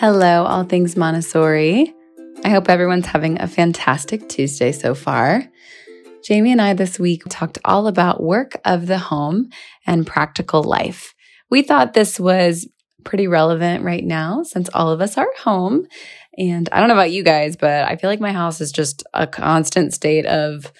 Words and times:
Hello, 0.00 0.44
all 0.44 0.62
things 0.62 0.96
Montessori. 0.96 1.92
I 2.44 2.50
hope 2.50 2.68
everyone's 2.68 3.06
having 3.06 3.40
a 3.40 3.48
fantastic 3.48 4.28
Tuesday 4.28 4.70
so 4.70 4.94
far. 4.94 5.42
Jamie 6.22 6.52
and 6.52 6.62
I 6.62 6.74
this 6.74 7.00
week 7.00 7.24
talked 7.28 7.58
all 7.64 7.88
about 7.88 8.22
work 8.22 8.52
of 8.64 8.86
the 8.86 8.98
home 8.98 9.48
and 9.88 10.06
practical 10.06 10.62
life. 10.62 11.16
We 11.50 11.62
thought 11.62 11.94
this 11.94 12.20
was 12.20 12.68
pretty 13.02 13.26
relevant 13.26 13.82
right 13.82 14.04
now 14.04 14.44
since 14.44 14.68
all 14.72 14.92
of 14.92 15.00
us 15.00 15.18
are 15.18 15.32
home. 15.42 15.88
And 16.38 16.68
I 16.70 16.78
don't 16.78 16.86
know 16.86 16.94
about 16.94 17.10
you 17.10 17.24
guys, 17.24 17.56
but 17.56 17.82
I 17.90 17.96
feel 17.96 18.08
like 18.08 18.20
my 18.20 18.30
house 18.30 18.60
is 18.60 18.70
just 18.70 19.02
a 19.14 19.26
constant 19.26 19.92
state 19.92 20.26
of 20.26 20.72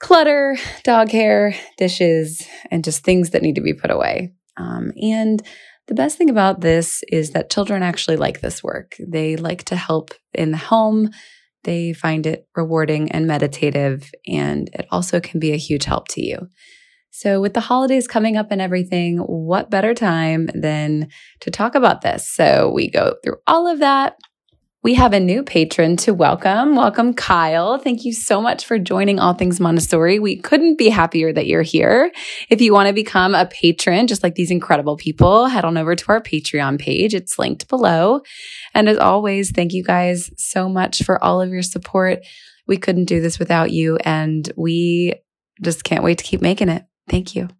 clutter, 0.00 0.56
dog 0.82 1.10
hair, 1.10 1.54
dishes, 1.76 2.44
and 2.68 2.82
just 2.82 3.04
things 3.04 3.30
that 3.30 3.42
need 3.42 3.54
to 3.54 3.60
be 3.60 3.74
put 3.74 3.92
away. 3.92 4.32
Um, 4.56 4.90
and 5.00 5.40
the 5.88 5.94
best 5.94 6.18
thing 6.18 6.30
about 6.30 6.60
this 6.60 7.02
is 7.08 7.30
that 7.30 7.50
children 7.50 7.82
actually 7.82 8.16
like 8.16 8.40
this 8.40 8.62
work. 8.62 8.96
They 9.00 9.36
like 9.36 9.64
to 9.64 9.76
help 9.76 10.12
in 10.34 10.50
the 10.50 10.58
home. 10.58 11.10
They 11.64 11.94
find 11.94 12.26
it 12.26 12.46
rewarding 12.54 13.10
and 13.10 13.26
meditative, 13.26 14.10
and 14.26 14.70
it 14.74 14.86
also 14.90 15.18
can 15.18 15.40
be 15.40 15.52
a 15.52 15.56
huge 15.56 15.84
help 15.84 16.06
to 16.08 16.24
you. 16.24 16.48
So, 17.10 17.40
with 17.40 17.54
the 17.54 17.60
holidays 17.60 18.06
coming 18.06 18.36
up 18.36 18.48
and 18.50 18.60
everything, 18.60 19.18
what 19.18 19.70
better 19.70 19.94
time 19.94 20.48
than 20.54 21.08
to 21.40 21.50
talk 21.50 21.74
about 21.74 22.02
this? 22.02 22.28
So, 22.28 22.70
we 22.70 22.90
go 22.90 23.16
through 23.24 23.36
all 23.46 23.66
of 23.66 23.80
that 23.80 24.16
we 24.88 24.94
have 24.94 25.12
a 25.12 25.20
new 25.20 25.42
patron 25.42 25.98
to 25.98 26.14
welcome. 26.14 26.74
Welcome, 26.74 27.12
Kyle. 27.12 27.76
Thank 27.76 28.06
you 28.06 28.14
so 28.14 28.40
much 28.40 28.64
for 28.64 28.78
joining 28.78 29.20
All 29.20 29.34
Things 29.34 29.60
Montessori. 29.60 30.18
We 30.18 30.36
couldn't 30.36 30.78
be 30.78 30.88
happier 30.88 31.30
that 31.30 31.46
you're 31.46 31.60
here. 31.60 32.10
If 32.48 32.62
you 32.62 32.72
want 32.72 32.86
to 32.86 32.94
become 32.94 33.34
a 33.34 33.44
patron, 33.44 34.06
just 34.06 34.22
like 34.22 34.34
these 34.34 34.50
incredible 34.50 34.96
people, 34.96 35.44
head 35.44 35.66
on 35.66 35.76
over 35.76 35.94
to 35.94 36.04
our 36.08 36.22
Patreon 36.22 36.78
page. 36.80 37.14
It's 37.14 37.38
linked 37.38 37.68
below. 37.68 38.22
And 38.72 38.88
as 38.88 38.96
always, 38.96 39.50
thank 39.50 39.74
you 39.74 39.84
guys 39.84 40.30
so 40.38 40.70
much 40.70 41.02
for 41.02 41.22
all 41.22 41.42
of 41.42 41.50
your 41.50 41.60
support. 41.60 42.20
We 42.66 42.78
couldn't 42.78 43.04
do 43.04 43.20
this 43.20 43.38
without 43.38 43.70
you, 43.70 43.98
and 44.06 44.50
we 44.56 45.12
just 45.62 45.84
can't 45.84 46.02
wait 46.02 46.16
to 46.16 46.24
keep 46.24 46.40
making 46.40 46.70
it. 46.70 46.86
Thank 47.10 47.36
you. 47.36 47.50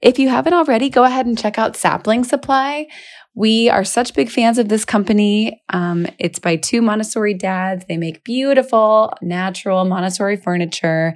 If 0.00 0.20
you 0.20 0.28
haven't 0.28 0.54
already, 0.54 0.90
go 0.90 1.02
ahead 1.02 1.26
and 1.26 1.36
check 1.36 1.58
out 1.58 1.76
Sapling 1.76 2.22
Supply. 2.22 2.86
We 3.34 3.70
are 3.70 3.84
such 3.84 4.14
big 4.14 4.30
fans 4.30 4.58
of 4.58 4.68
this 4.68 4.84
company. 4.84 5.62
Um, 5.68 6.06
it's 6.18 6.38
by 6.38 6.56
two 6.56 6.82
Montessori 6.82 7.34
dads. 7.34 7.84
They 7.86 7.96
make 7.96 8.24
beautiful, 8.24 9.14
natural 9.22 9.84
Montessori 9.84 10.36
furniture. 10.36 11.14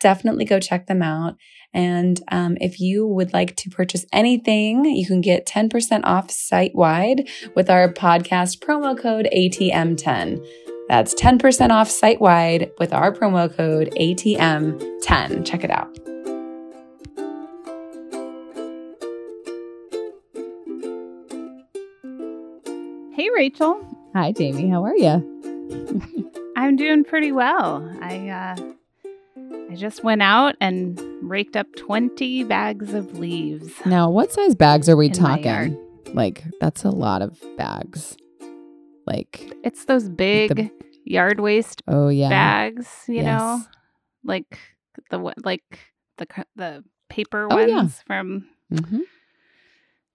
Definitely 0.00 0.44
go 0.44 0.60
check 0.60 0.86
them 0.86 1.02
out. 1.02 1.36
And 1.74 2.20
um, 2.30 2.58
if 2.60 2.80
you 2.80 3.06
would 3.06 3.32
like 3.32 3.56
to 3.56 3.70
purchase 3.70 4.04
anything, 4.12 4.84
you 4.84 5.06
can 5.06 5.20
get 5.20 5.46
10% 5.46 6.02
off 6.04 6.30
site 6.30 6.74
wide 6.74 7.28
with 7.54 7.70
our 7.70 7.92
podcast 7.92 8.58
promo 8.58 8.98
code 8.98 9.28
ATM10. 9.34 10.44
That's 10.88 11.14
10% 11.14 11.70
off 11.70 11.88
site 11.88 12.20
wide 12.20 12.70
with 12.78 12.92
our 12.92 13.14
promo 13.14 13.54
code 13.54 13.94
ATM10. 13.98 15.46
Check 15.46 15.64
it 15.64 15.70
out. 15.70 16.11
Rachel. 23.34 23.80
Hi, 24.14 24.32
Jamie. 24.32 24.68
How 24.68 24.84
are 24.84 24.96
you? 24.96 26.30
I'm 26.56 26.76
doing 26.76 27.04
pretty 27.04 27.32
well. 27.32 27.90
I 28.00 28.28
uh, 28.28 28.72
I 29.70 29.74
just 29.74 30.04
went 30.04 30.22
out 30.22 30.54
and 30.60 31.00
raked 31.22 31.56
up 31.56 31.66
20 31.76 32.44
bags 32.44 32.92
of 32.92 33.18
leaves. 33.18 33.72
Now, 33.86 34.10
what 34.10 34.32
size 34.32 34.54
bags 34.54 34.88
are 34.88 34.96
we 34.96 35.08
talking? 35.08 35.78
Like, 36.12 36.44
that's 36.60 36.84
a 36.84 36.90
lot 36.90 37.22
of 37.22 37.40
bags. 37.56 38.16
Like, 39.06 39.50
it's 39.64 39.86
those 39.86 40.08
big 40.08 40.54
the, 40.54 40.70
yard 41.04 41.40
waste 41.40 41.82
oh 41.88 42.08
yeah 42.08 42.28
bags, 42.28 42.86
you 43.08 43.16
yes. 43.16 43.24
know, 43.24 43.62
like 44.24 44.58
the 45.10 45.18
like 45.42 45.64
the 46.18 46.26
the 46.54 46.84
paper 47.08 47.48
oh, 47.50 47.56
ones 47.56 47.70
yeah. 47.70 47.88
from. 48.06 48.46
Mm-hmm. 48.72 49.00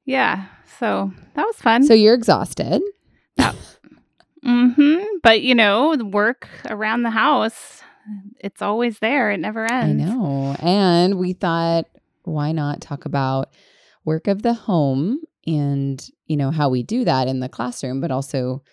Yeah. 0.05 0.45
So 0.79 1.11
that 1.33 1.45
was 1.45 1.55
fun. 1.57 1.83
So 1.83 1.93
you're 1.93 2.13
exhausted. 2.13 2.81
Yeah. 3.37 3.53
mm-hmm. 4.45 5.03
But 5.23 5.41
you 5.41 5.55
know, 5.55 5.95
the 5.95 6.05
work 6.05 6.47
around 6.65 7.03
the 7.03 7.11
house, 7.11 7.81
it's 8.39 8.61
always 8.61 8.99
there. 8.99 9.31
It 9.31 9.39
never 9.39 9.65
ends. 9.65 10.03
I 10.03 10.05
know. 10.05 10.55
And 10.59 11.17
we 11.17 11.33
thought, 11.33 11.85
why 12.23 12.51
not 12.51 12.81
talk 12.81 13.05
about 13.05 13.49
work 14.05 14.27
of 14.27 14.41
the 14.41 14.53
home 14.53 15.19
and, 15.45 16.05
you 16.25 16.37
know, 16.37 16.51
how 16.51 16.69
we 16.69 16.83
do 16.83 17.05
that 17.05 17.27
in 17.27 17.39
the 17.39 17.49
classroom, 17.49 18.01
but 18.01 18.11
also 18.11 18.63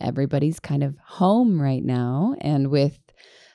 everybody's 0.00 0.60
kind 0.60 0.82
of 0.82 0.96
home 1.04 1.60
right 1.60 1.84
now. 1.84 2.34
And 2.40 2.70
with 2.70 2.98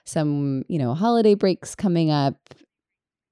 some, 0.06 0.64
you 0.68 0.80
know, 0.80 0.94
holiday 0.94 1.36
breaks 1.36 1.76
coming 1.76 2.12
up, 2.12 2.36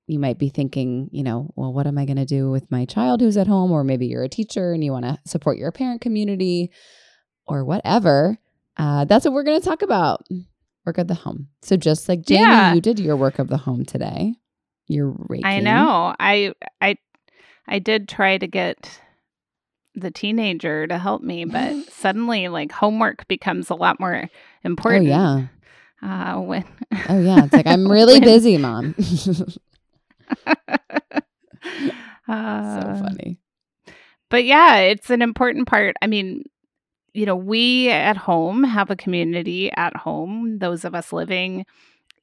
you 0.08 0.20
might 0.20 0.38
be 0.38 0.50
thinking, 0.50 1.10
you 1.12 1.24
know, 1.24 1.52
well, 1.56 1.74
what 1.74 1.88
am 1.88 1.98
I 1.98 2.06
going 2.06 2.18
to 2.18 2.26
do 2.26 2.52
with 2.52 2.70
my 2.70 2.86
child 2.86 3.22
who's 3.22 3.38
at 3.38 3.48
home? 3.48 3.72
Or 3.72 3.84
maybe 3.84 4.08
you're 4.08 4.24
a 4.24 4.30
teacher 4.30 4.74
and 4.74 4.84
you 4.84 4.92
want 4.92 5.06
to 5.06 5.18
support 5.26 5.58
your 5.58 5.72
parent 5.72 6.02
community 6.02 6.72
or 7.46 7.64
whatever. 7.64 8.38
Uh, 8.78 9.06
that's 9.06 9.26
what 9.26 9.34
we're 9.34 9.44
going 9.44 9.60
to 9.60 9.66
talk 9.66 9.82
about 9.82 10.26
work 10.86 10.98
of 10.98 11.08
the 11.08 11.14
home. 11.14 11.48
So, 11.62 11.78
just 11.78 12.10
like 12.10 12.24
Jamie, 12.24 12.42
yeah. 12.42 12.74
you 12.74 12.82
did 12.82 13.00
your 13.00 13.16
work 13.16 13.40
of 13.40 13.48
the 13.48 13.58
home 13.58 13.86
today. 13.86 14.36
You're 14.88 15.14
raking. 15.30 15.46
I 15.46 15.60
know. 15.60 16.14
I, 16.20 16.54
I, 16.82 16.98
I 17.68 17.80
did 17.80 18.10
try 18.10 18.38
to 18.38 18.48
get 18.48 19.00
the 19.96 20.12
teenager 20.12 20.88
to 20.88 20.98
help 20.98 21.22
me, 21.22 21.46
but 21.46 21.86
suddenly, 21.92 22.48
like, 22.48 22.72
homework 22.72 23.28
becomes 23.28 23.70
a 23.70 23.76
lot 23.76 24.00
more 24.00 24.30
important. 24.64 25.06
Oh, 25.06 25.10
yeah. 25.10 25.48
Uh, 26.02 26.42
when 26.42 26.66
oh 27.08 27.20
yeah, 27.22 27.46
it's 27.46 27.54
like 27.54 27.66
I'm 27.66 27.90
really 27.92 28.16
when, 28.16 28.24
busy, 28.24 28.58
mom. 28.58 28.94
uh, 32.28 32.82
so 32.82 33.04
funny. 33.06 33.40
But 34.30 34.44
yeah, 34.44 34.80
it's 34.80 35.10
an 35.10 35.22
important 35.22 35.66
part. 35.66 35.96
I 36.02 36.08
mean, 36.08 36.44
you 37.14 37.26
know, 37.26 37.36
we 37.36 37.90
at 37.90 38.18
home 38.18 38.64
have 38.64 38.90
a 38.90 38.96
community 38.96 39.72
at 39.72 39.96
home, 39.96 40.60
those 40.60 40.84
of 40.84 40.96
us 40.96 41.14
living 41.14 41.66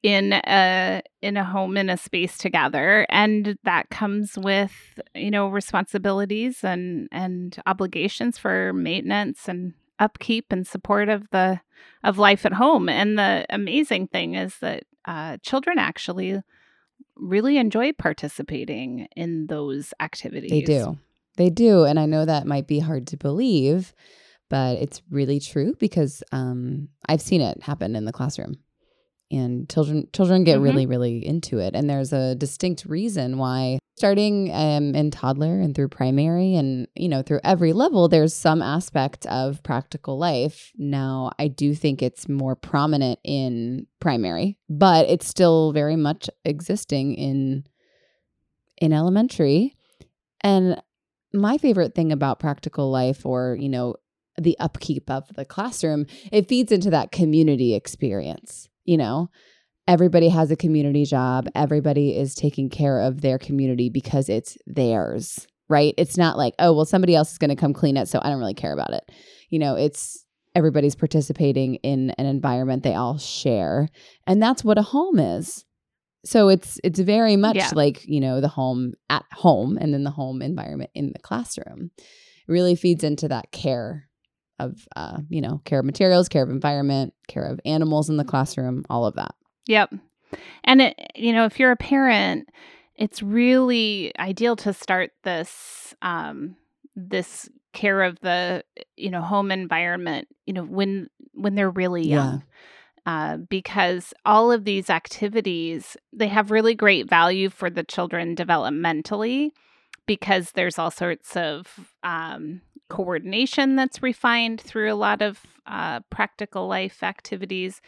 in 0.03 0.33
a 0.33 1.01
in 1.21 1.37
a 1.37 1.43
home 1.43 1.77
in 1.77 1.87
a 1.87 1.95
space 1.95 2.35
together 2.35 3.05
and 3.09 3.55
that 3.63 3.87
comes 3.91 4.35
with 4.35 4.99
you 5.13 5.29
know 5.29 5.47
responsibilities 5.47 6.63
and 6.63 7.07
and 7.11 7.61
obligations 7.67 8.35
for 8.35 8.73
maintenance 8.73 9.47
and 9.47 9.75
upkeep 9.99 10.51
and 10.51 10.65
support 10.65 11.07
of 11.07 11.29
the 11.29 11.61
of 12.03 12.17
life 12.17 12.47
at 12.47 12.53
home 12.53 12.89
and 12.89 13.19
the 13.19 13.45
amazing 13.51 14.07
thing 14.07 14.33
is 14.33 14.57
that 14.57 14.85
uh, 15.05 15.37
children 15.43 15.77
actually 15.77 16.41
really 17.15 17.57
enjoy 17.57 17.93
participating 17.93 19.07
in 19.15 19.47
those 19.47 19.93
activities. 19.99 20.49
They 20.49 20.61
do. 20.61 20.97
They 21.37 21.49
do. 21.49 21.83
And 21.83 21.99
I 21.99 22.05
know 22.05 22.25
that 22.25 22.45
might 22.45 22.67
be 22.67 22.79
hard 22.79 23.07
to 23.07 23.17
believe, 23.17 23.93
but 24.51 24.79
it's 24.79 25.01
really 25.09 25.39
true 25.39 25.73
because 25.79 26.21
um, 26.33 26.89
I've 27.07 27.21
seen 27.21 27.39
it 27.39 27.63
happen 27.63 27.95
in 27.95 28.03
the 28.03 28.11
classroom. 28.11 28.55
And 29.31 29.69
children 29.69 30.09
children 30.11 30.43
get 30.43 30.55
mm-hmm. 30.55 30.63
really 30.63 30.85
really 30.85 31.25
into 31.25 31.59
it, 31.59 31.73
and 31.73 31.89
there's 31.89 32.11
a 32.11 32.35
distinct 32.35 32.83
reason 32.83 33.37
why 33.37 33.79
starting 33.95 34.51
um, 34.53 34.93
in 34.93 35.09
toddler 35.09 35.61
and 35.61 35.73
through 35.73 35.87
primary 35.87 36.55
and 36.55 36.87
you 36.95 37.07
know 37.07 37.21
through 37.21 37.39
every 37.43 37.71
level 37.71 38.07
there's 38.07 38.33
some 38.33 38.61
aspect 38.61 39.25
of 39.27 39.61
practical 39.63 40.17
life 40.17 40.71
now 40.77 41.29
i 41.37 41.47
do 41.47 41.75
think 41.75 42.01
it's 42.01 42.27
more 42.27 42.55
prominent 42.55 43.19
in 43.23 43.85
primary 43.99 44.57
but 44.69 45.07
it's 45.07 45.27
still 45.27 45.71
very 45.71 45.95
much 45.95 46.29
existing 46.45 47.13
in 47.13 47.63
in 48.77 48.91
elementary 48.91 49.75
and 50.41 50.81
my 51.33 51.57
favorite 51.57 51.93
thing 51.93 52.11
about 52.11 52.39
practical 52.39 52.89
life 52.89 53.25
or 53.25 53.55
you 53.59 53.69
know 53.69 53.95
the 54.43 54.57
upkeep 54.59 55.09
of 55.09 55.27
the 55.35 55.45
classroom 55.45 56.05
it 56.31 56.47
feeds 56.47 56.71
into 56.71 56.89
that 56.89 57.11
community 57.11 57.73
experience 57.73 58.69
you 58.85 58.97
know 58.97 59.29
everybody 59.87 60.29
has 60.29 60.51
a 60.51 60.55
community 60.55 61.05
job. 61.05 61.49
Everybody 61.55 62.15
is 62.15 62.35
taking 62.35 62.69
care 62.69 63.01
of 63.01 63.21
their 63.21 63.37
community 63.37 63.89
because 63.89 64.29
it's 64.29 64.57
theirs, 64.65 65.47
right? 65.69 65.93
It's 65.97 66.17
not 66.17 66.37
like, 66.37 66.53
oh, 66.59 66.73
well, 66.73 66.85
somebody 66.85 67.15
else 67.15 67.31
is 67.31 67.37
going 67.37 67.49
to 67.49 67.55
come 67.55 67.73
clean 67.73 67.97
it, 67.97 68.07
so 68.07 68.19
I 68.21 68.29
don't 68.29 68.39
really 68.39 68.53
care 68.53 68.73
about 68.73 68.93
it. 68.93 69.11
You 69.49 69.59
know, 69.59 69.75
it's 69.75 70.25
everybody's 70.55 70.95
participating 70.95 71.75
in 71.75 72.11
an 72.11 72.25
environment 72.25 72.83
they 72.83 72.93
all 72.93 73.17
share. 73.17 73.87
And 74.27 74.41
that's 74.41 74.63
what 74.63 74.77
a 74.77 74.83
home 74.83 75.19
is. 75.19 75.65
So 76.23 76.49
it's 76.49 76.79
it's 76.83 76.99
very 76.99 77.35
much 77.35 77.55
yeah. 77.55 77.71
like, 77.73 78.05
you 78.07 78.19
know, 78.19 78.41
the 78.41 78.47
home 78.47 78.93
at 79.09 79.25
home 79.31 79.77
and 79.77 79.93
then 79.93 80.03
the 80.03 80.11
home 80.11 80.41
environment 80.41 80.91
in 80.93 81.13
the 81.13 81.19
classroom. 81.19 81.91
It 81.97 82.51
really 82.51 82.75
feeds 82.75 83.03
into 83.03 83.27
that 83.29 83.51
care 83.51 84.09
of 84.65 84.87
uh, 84.95 85.19
you 85.29 85.41
know, 85.41 85.61
care 85.65 85.79
of 85.79 85.85
materials, 85.85 86.29
care 86.29 86.43
of 86.43 86.49
environment, 86.49 87.13
care 87.27 87.45
of 87.45 87.59
animals 87.65 88.09
in 88.09 88.17
the 88.17 88.23
classroom, 88.23 88.83
all 88.89 89.05
of 89.05 89.15
that. 89.15 89.35
Yep. 89.67 89.93
And 90.63 90.81
it, 90.81 91.11
you 91.15 91.33
know, 91.33 91.45
if 91.45 91.59
you're 91.59 91.71
a 91.71 91.77
parent, 91.77 92.49
it's 92.95 93.21
really 93.21 94.11
ideal 94.19 94.55
to 94.57 94.73
start 94.73 95.11
this 95.23 95.93
um, 96.01 96.55
this 96.95 97.49
care 97.73 98.03
of 98.03 98.19
the 98.19 98.63
you 98.97 99.09
know 99.09 99.21
home 99.21 99.49
environment 99.49 100.27
you 100.45 100.53
know 100.53 100.63
when 100.63 101.09
when 101.33 101.55
they're 101.55 101.69
really 101.69 102.05
young 102.05 102.43
uh, 103.05 103.37
because 103.37 104.13
all 104.25 104.51
of 104.51 104.65
these 104.65 104.89
activities 104.89 105.95
they 106.13 106.27
have 106.27 106.51
really 106.51 106.75
great 106.75 107.09
value 107.09 107.49
for 107.49 107.69
the 107.69 107.83
children 107.83 108.35
developmentally 108.35 109.51
because 110.05 110.51
there's 110.51 110.77
all 110.77 110.91
sorts 110.91 111.35
of 111.37 111.93
um, 112.03 112.61
coordination 112.91 113.75
that's 113.77 114.03
refined 114.03 114.59
through 114.59 114.91
a 114.91 114.99
lot 115.07 115.21
of 115.21 115.39
uh, 115.65 115.99
practical 116.09 116.67
life 116.67 117.01
activities 117.03 117.81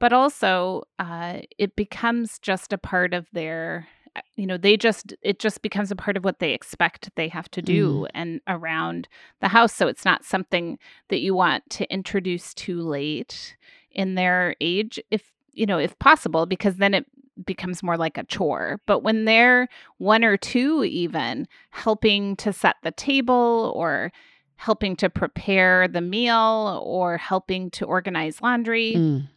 but 0.00 0.12
also 0.12 0.82
uh, 0.98 1.38
it 1.58 1.74
becomes 1.76 2.38
just 2.40 2.72
a 2.72 2.78
part 2.78 3.14
of 3.14 3.26
their 3.32 3.86
uh, 4.16 4.20
you 4.34 4.46
know 4.48 4.56
they 4.58 4.76
just 4.76 5.14
it 5.22 5.38
just 5.38 5.62
becomes 5.62 5.90
a 5.92 5.96
part 6.04 6.16
of 6.16 6.24
what 6.24 6.38
they 6.40 6.52
expect 6.52 7.10
they 7.14 7.28
have 7.28 7.48
to 7.50 7.62
do 7.62 7.82
Mm. 7.88 8.08
and 8.14 8.40
around 8.48 9.06
the 9.40 9.48
house 9.56 9.74
so 9.74 9.86
it's 9.86 10.04
not 10.04 10.24
something 10.24 10.78
that 11.08 11.20
you 11.20 11.34
want 11.36 11.62
to 11.70 11.84
introduce 11.98 12.52
too 12.54 12.80
late 12.80 13.56
in 13.92 14.16
their 14.16 14.56
age 14.60 14.94
if 15.16 15.22
you 15.52 15.66
know 15.66 15.78
if 15.78 15.96
possible 15.98 16.46
because 16.46 16.76
then 16.78 16.94
it 16.94 17.06
becomes 17.46 17.82
more 17.82 17.96
like 17.96 18.18
a 18.18 18.24
chore 18.24 18.80
but 18.86 19.04
when 19.06 19.24
they're 19.24 19.68
one 19.98 20.24
or 20.24 20.36
two 20.36 20.82
even 21.04 21.46
helping 21.70 22.34
to 22.36 22.52
set 22.52 22.76
the 22.82 22.90
table 22.90 23.72
or 23.76 24.10
helping 24.58 24.96
to 24.96 25.08
prepare 25.08 25.88
the 25.88 26.00
meal 26.00 26.82
or 26.84 27.16
helping 27.16 27.70
to 27.70 27.84
organize 27.86 28.42
laundry 28.42 28.94
Mm. 28.96 29.28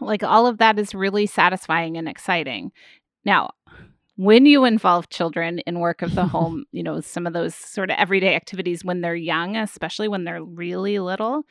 like 0.00 0.22
all 0.22 0.46
of 0.46 0.58
that 0.58 0.78
is 0.78 0.94
really 0.94 1.26
satisfying 1.26 1.96
and 1.96 2.08
exciting. 2.08 2.70
Now, 3.24 3.50
when 4.16 4.46
you 4.46 4.64
involve 4.64 5.08
children 5.08 5.58
in 5.60 5.80
work 5.80 6.02
of 6.02 6.14
the 6.14 6.26
home, 6.36 6.64
you 6.72 6.82
know, 6.82 7.00
some 7.00 7.26
of 7.26 7.32
those 7.32 7.54
sort 7.54 7.90
of 7.90 7.96
everyday 7.98 8.34
activities 8.34 8.84
when 8.84 9.00
they're 9.00 9.14
young, 9.16 9.56
especially 9.56 10.08
when 10.08 10.24
they're 10.24 10.42
really 10.42 10.98
little, 10.98 11.44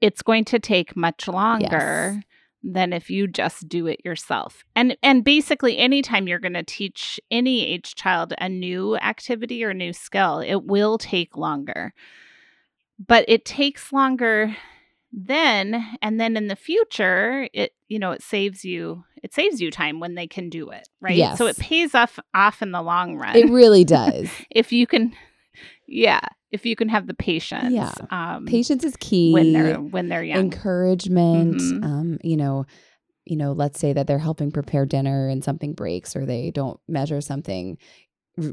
it's 0.00 0.22
going 0.22 0.44
to 0.46 0.58
take 0.58 0.96
much 0.96 1.28
longer 1.28 2.22
than 2.62 2.92
if 2.92 3.10
you 3.10 3.26
just 3.26 3.68
do 3.68 3.86
it 3.86 4.00
yourself. 4.04 4.64
And 4.74 4.96
and 5.02 5.24
basically 5.24 5.76
anytime 5.78 6.26
you're 6.28 6.38
going 6.38 6.52
to 6.54 6.62
teach 6.62 7.20
any 7.30 7.66
age 7.66 7.94
child 7.96 8.32
a 8.38 8.48
new 8.48 8.96
activity 8.96 9.62
or 9.64 9.74
new 9.74 9.92
skill, 9.92 10.38
it 10.38 10.64
will 10.64 10.96
take 10.96 11.36
longer. 11.36 11.92
But 12.98 13.24
it 13.28 13.44
takes 13.44 13.92
longer 13.92 14.56
then 15.12 15.84
and 16.00 16.18
then 16.18 16.36
in 16.38 16.46
the 16.46 16.56
future 16.56 17.46
it 17.52 17.72
you 17.88 17.98
know 17.98 18.12
it 18.12 18.22
saves 18.22 18.64
you 18.64 19.04
it 19.22 19.34
saves 19.34 19.60
you 19.60 19.70
time 19.70 20.00
when 20.00 20.14
they 20.14 20.26
can 20.26 20.48
do 20.48 20.70
it 20.70 20.88
right 21.02 21.16
yes. 21.18 21.36
so 21.36 21.46
it 21.46 21.58
pays 21.58 21.94
off 21.94 22.18
off 22.32 22.62
in 22.62 22.70
the 22.72 22.80
long 22.80 23.16
run 23.18 23.36
It 23.36 23.50
really 23.50 23.84
does. 24.00 24.30
if 24.50 24.72
you 24.72 24.86
can 24.86 25.12
yeah 25.86 26.20
if 26.50 26.64
you 26.64 26.74
can 26.76 26.88
have 26.88 27.06
the 27.06 27.12
patience 27.12 27.74
Yeah. 27.74 27.92
um 28.10 28.46
Patience 28.46 28.84
is 28.84 28.96
key. 29.00 29.32
when 29.34 29.52
they're 29.52 29.74
when 29.74 30.08
they're 30.08 30.24
young 30.24 30.44
encouragement 30.44 31.58
Mhm. 31.58 31.84
um 31.84 32.18
you 32.24 32.38
know 32.38 32.64
you 33.26 33.36
know 33.36 33.52
let's 33.52 33.78
say 33.78 33.92
that 33.92 34.06
they're 34.06 34.18
helping 34.18 34.50
prepare 34.50 34.86
dinner 34.86 35.28
and 35.28 35.44
something 35.44 35.74
breaks 35.74 36.16
or 36.16 36.24
they 36.24 36.50
don't 36.50 36.80
measure 36.88 37.20
something 37.20 37.76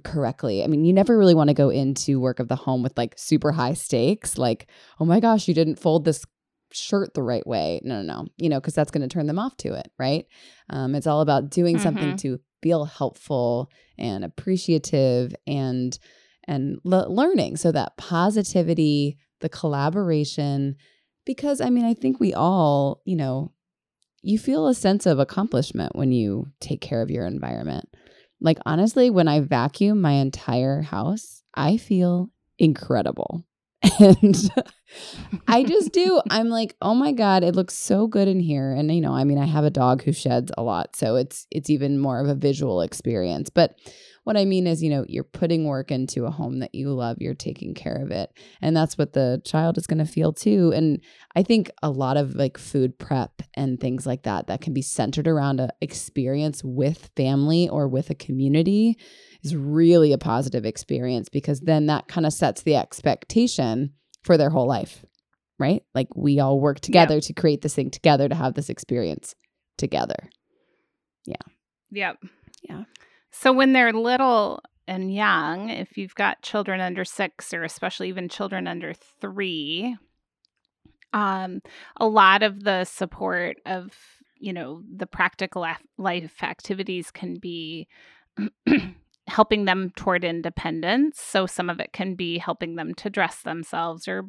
correctly. 0.03 0.63
I 0.63 0.67
mean 0.67 0.83
you 0.85 0.93
never 0.93 1.17
really 1.17 1.35
want 1.35 1.49
to 1.49 1.53
go 1.53 1.69
into 1.69 2.19
work 2.19 2.39
of 2.39 2.47
the 2.47 2.55
home 2.55 2.83
with 2.83 2.97
like 2.97 3.13
super 3.17 3.51
high 3.51 3.73
stakes 3.73 4.37
like 4.37 4.67
oh 4.99 5.05
my 5.05 5.19
gosh 5.19 5.47
you 5.47 5.53
didn't 5.53 5.79
fold 5.79 6.05
this 6.05 6.25
shirt 6.71 7.13
the 7.13 7.23
right 7.23 7.45
way. 7.47 7.79
No 7.83 8.01
no 8.01 8.13
no 8.21 8.27
you 8.37 8.49
know 8.49 8.59
because 8.59 8.75
that's 8.75 8.91
going 8.91 9.07
to 9.07 9.13
turn 9.13 9.27
them 9.27 9.39
off 9.39 9.55
to 9.57 9.73
it 9.73 9.91
right? 9.97 10.25
Um, 10.69 10.95
it's 10.95 11.07
all 11.07 11.21
about 11.21 11.49
doing 11.49 11.79
something 11.79 12.13
Mhm. 12.13 12.17
to 12.21 12.39
feel 12.61 12.85
helpful 12.85 13.71
and 13.97 14.23
appreciative 14.25 15.33
and 15.47 15.97
and 16.47 16.79
le- 16.83 17.09
learning. 17.09 17.55
So 17.57 17.71
that 17.71 17.95
positivity 17.97 19.17
the 19.41 19.49
collaboration 19.49 20.75
because 21.25 21.61
i 21.61 21.69
mean 21.69 21.85
i 21.85 21.93
think 21.93 22.19
we 22.19 22.33
all 22.33 23.01
you 23.05 23.15
know 23.15 23.53
you 24.21 24.37
feel 24.37 24.67
a 24.67 24.73
sense 24.73 25.05
of 25.05 25.17
accomplishment 25.19 25.95
when 25.95 26.11
you 26.11 26.47
take 26.59 26.81
care 26.81 27.01
of 27.01 27.09
your 27.09 27.25
environment 27.25 27.87
like 28.41 28.57
honestly 28.65 29.09
when 29.09 29.27
i 29.27 29.39
vacuum 29.39 30.01
my 30.01 30.13
entire 30.13 30.81
house 30.81 31.44
i 31.56 31.77
feel 31.77 32.30
incredible 32.57 33.45
and 34.00 34.50
I 35.47 35.63
just 35.63 35.94
do. 35.94 36.21
I'm 36.30 36.50
like, 36.50 36.75
oh 36.81 36.94
my 36.94 37.12
god, 37.12 37.44
it 37.44 37.56
looks 37.56 37.75
so 37.75 38.07
good 38.07 38.27
in 38.27 38.39
here. 38.39 38.71
And 38.71 38.94
you 38.94 39.00
know, 39.01 39.13
I 39.13 39.24
mean, 39.24 39.38
I 39.38 39.45
have 39.45 39.63
a 39.63 39.69
dog 39.69 40.03
who 40.03 40.12
sheds 40.12 40.51
a 40.57 40.63
lot, 40.63 40.95
so 40.95 41.15
it's 41.15 41.47
it's 41.50 41.69
even 41.69 41.97
more 41.97 42.19
of 42.19 42.27
a 42.27 42.36
visual 42.36 42.81
experience. 42.81 43.50
But 43.50 43.80
what 44.29 44.37
I 44.37 44.45
mean 44.45 44.67
is, 44.67 44.83
you 44.83 44.91
know, 44.91 45.05
you're 45.07 45.23
putting 45.23 45.65
work 45.65 45.89
into 45.89 46.27
a 46.27 46.29
home 46.29 46.59
that 46.59 46.75
you 46.75 46.91
love. 46.91 47.17
You're 47.19 47.33
taking 47.33 47.73
care 47.73 47.95
of 47.95 48.11
it, 48.11 48.29
and 48.61 48.77
that's 48.77 48.95
what 48.95 49.13
the 49.13 49.41
child 49.43 49.75
is 49.79 49.87
going 49.87 49.97
to 49.97 50.05
feel 50.05 50.31
too. 50.31 50.71
And 50.71 51.01
I 51.35 51.41
think 51.41 51.71
a 51.81 51.89
lot 51.89 52.15
of 52.15 52.35
like 52.35 52.59
food 52.59 52.99
prep 52.99 53.41
and 53.55 53.79
things 53.79 54.05
like 54.05 54.21
that 54.23 54.45
that 54.45 54.61
can 54.61 54.71
be 54.71 54.83
centered 54.83 55.27
around 55.27 55.59
a 55.59 55.71
experience 55.81 56.63
with 56.63 57.09
family 57.15 57.67
or 57.69 57.87
with 57.87 58.11
a 58.11 58.15
community 58.15 58.99
is 59.41 59.55
really 59.55 60.13
a 60.13 60.19
positive 60.19 60.63
experience 60.63 61.27
because 61.27 61.61
then 61.61 61.87
that 61.87 62.07
kind 62.07 62.27
of 62.27 62.31
sets 62.31 62.61
the 62.61 62.75
expectation 62.75 63.93
for 64.21 64.37
their 64.37 64.51
whole 64.51 64.67
life, 64.67 65.03
right? 65.57 65.81
Like 65.95 66.15
we 66.15 66.39
all 66.39 66.59
work 66.59 66.81
together 66.81 67.19
to 67.19 67.33
create 67.33 67.63
this 67.63 67.73
thing 67.73 67.89
together 67.89 68.29
to 68.29 68.35
have 68.35 68.53
this 68.53 68.69
experience 68.69 69.33
together. 69.79 70.29
Yeah. 71.25 71.35
Yep. 71.89 72.17
Yeah. 72.61 72.83
So 73.31 73.53
when 73.53 73.73
they're 73.73 73.93
little 73.93 74.61
and 74.87 75.13
young, 75.13 75.69
if 75.69 75.97
you've 75.97 76.15
got 76.15 76.41
children 76.41 76.81
under 76.81 77.05
six 77.05 77.53
or 77.53 77.63
especially 77.63 78.09
even 78.09 78.27
children 78.27 78.67
under 78.67 78.93
three, 78.93 79.95
um, 81.13 81.61
a 81.97 82.07
lot 82.07 82.43
of 82.43 82.63
the 82.63 82.85
support 82.85 83.57
of 83.65 83.93
you 84.41 84.53
know 84.53 84.81
the 84.95 85.05
practical 85.07 85.65
life 85.97 86.43
activities 86.43 87.11
can 87.11 87.35
be 87.35 87.87
helping 89.29 89.65
them 89.65 89.91
toward 89.95 90.23
independence. 90.23 91.21
So 91.21 91.45
some 91.45 91.69
of 91.69 91.79
it 91.79 91.93
can 91.93 92.15
be 92.15 92.37
helping 92.37 92.75
them 92.75 92.93
to 92.95 93.09
dress 93.09 93.41
themselves 93.43 94.07
or 94.07 94.25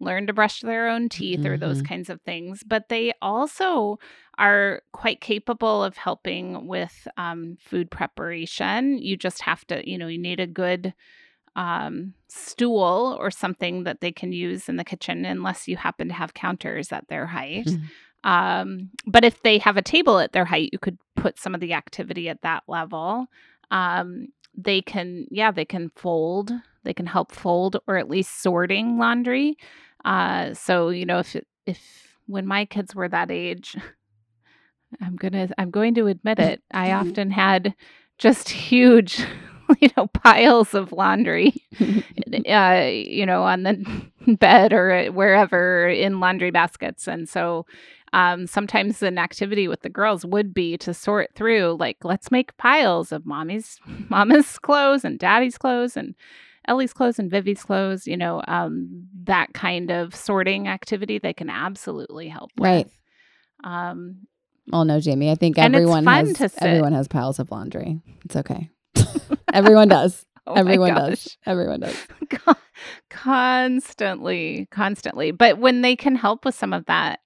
learn 0.00 0.26
to 0.26 0.32
brush 0.32 0.60
their 0.60 0.88
own 0.88 1.08
teeth 1.08 1.46
or 1.46 1.56
those 1.56 1.80
Mhm. 1.82 1.88
kinds 1.88 2.10
of 2.10 2.20
things. 2.22 2.62
But 2.62 2.88
they 2.88 3.12
also 3.22 3.98
are 4.38 4.82
quite 4.92 5.20
capable 5.20 5.82
of 5.84 5.96
helping 5.96 6.66
with 6.66 7.06
um, 7.16 7.56
food 7.60 7.90
preparation. 7.90 8.98
You 8.98 9.16
just 9.16 9.42
have 9.42 9.64
to, 9.68 9.88
you 9.88 9.96
know, 9.98 10.08
you 10.08 10.18
need 10.18 10.40
a 10.40 10.46
good 10.46 10.94
um, 11.54 12.14
stool 12.28 13.16
or 13.20 13.30
something 13.30 13.84
that 13.84 14.00
they 14.00 14.10
can 14.10 14.32
use 14.32 14.68
in 14.70 14.76
the 14.76 14.84
kitchen, 14.84 15.24
unless 15.26 15.68
you 15.68 15.76
happen 15.76 16.08
to 16.08 16.14
have 16.14 16.32
counters 16.32 16.92
at 16.92 17.06
their 17.08 17.26
height. 17.26 17.66
Mhm. 17.66 17.90
Um, 18.24 18.90
but 19.04 19.24
if 19.24 19.42
they 19.42 19.58
have 19.58 19.76
a 19.76 19.82
table 19.82 20.18
at 20.18 20.32
their 20.32 20.46
height, 20.46 20.70
you 20.72 20.78
could 20.78 20.96
put 21.16 21.38
some 21.38 21.54
of 21.54 21.60
the 21.60 21.74
activity 21.74 22.28
at 22.28 22.40
that 22.42 22.62
level. 22.68 23.26
Um, 23.72 24.28
they 24.56 24.82
can, 24.82 25.26
yeah, 25.30 25.50
they 25.50 25.64
can 25.64 25.90
fold. 25.96 26.52
They 26.84 26.94
can 26.94 27.06
help 27.06 27.32
fold 27.32 27.78
or 27.88 27.96
at 27.96 28.08
least 28.08 28.42
sorting 28.42 28.98
laundry. 28.98 29.56
Uh, 30.04 30.54
so 30.54 30.90
you 30.90 31.06
know, 31.06 31.20
if 31.20 31.36
if 31.66 32.16
when 32.26 32.46
my 32.46 32.64
kids 32.64 32.94
were 32.94 33.08
that 33.08 33.30
age, 33.30 33.76
I'm 35.00 35.16
gonna 35.16 35.48
I'm 35.58 35.70
going 35.70 35.94
to 35.94 36.06
admit 36.08 36.38
it. 36.38 36.62
I 36.72 36.92
often 37.00 37.30
had 37.30 37.74
just 38.18 38.48
huge, 38.70 39.24
you 39.80 39.88
know, 39.96 40.08
piles 40.08 40.74
of 40.74 40.92
laundry, 40.92 41.62
uh, 42.48 42.88
you 42.90 43.24
know, 43.24 43.42
on 43.44 43.62
the 43.62 44.36
bed 44.36 44.72
or 44.72 45.06
wherever 45.06 45.88
in 45.88 46.20
laundry 46.20 46.50
baskets, 46.50 47.08
and 47.08 47.28
so 47.28 47.64
um, 48.12 48.46
sometimes 48.46 49.02
an 49.02 49.18
activity 49.18 49.68
with 49.68 49.82
the 49.82 49.88
girls 49.88 50.24
would 50.24 50.52
be 50.52 50.76
to 50.78 50.92
sort 50.92 51.30
through, 51.34 51.76
like, 51.80 51.98
let's 52.04 52.30
make 52.30 52.56
piles 52.56 53.12
of 53.12 53.24
mommy's 53.26 53.80
mama's 54.10 54.58
clothes 54.58 55.04
and 55.04 55.18
daddy's 55.18 55.58
clothes 55.58 55.96
and 55.96 56.14
Ellie's 56.68 56.92
clothes 56.92 57.18
and 57.18 57.30
Vivi's 57.30 57.62
clothes. 57.64 58.06
You 58.06 58.16
know, 58.16 58.42
um, 58.46 59.06
that 59.24 59.52
kind 59.52 59.90
of 59.90 60.14
sorting 60.14 60.68
activity 60.68 61.18
they 61.18 61.32
can 61.32 61.50
absolutely 61.50 62.28
help 62.28 62.50
Right. 62.58 62.86
with. 62.86 62.94
Um, 63.64 64.26
Well, 64.70 64.84
no, 64.84 65.00
Jamie. 65.00 65.30
I 65.30 65.34
think 65.34 65.58
everyone 65.58 66.04
has 66.06 66.40
everyone 66.60 66.92
has 66.92 67.08
piles 67.08 67.38
of 67.40 67.50
laundry. 67.50 68.00
It's 68.24 68.36
okay. 68.36 68.70
everyone 69.52 69.88
does. 69.88 70.24
oh 70.46 70.54
everyone 70.54 70.94
does. 70.94 71.36
Everyone 71.46 71.80
does. 71.80 71.96
Con- 72.30 72.56
constantly 73.10 74.66
constantly 74.70 75.30
but 75.30 75.58
when 75.58 75.82
they 75.82 75.94
can 75.94 76.14
help 76.16 76.44
with 76.44 76.54
some 76.54 76.72
of 76.72 76.84
that 76.86 77.20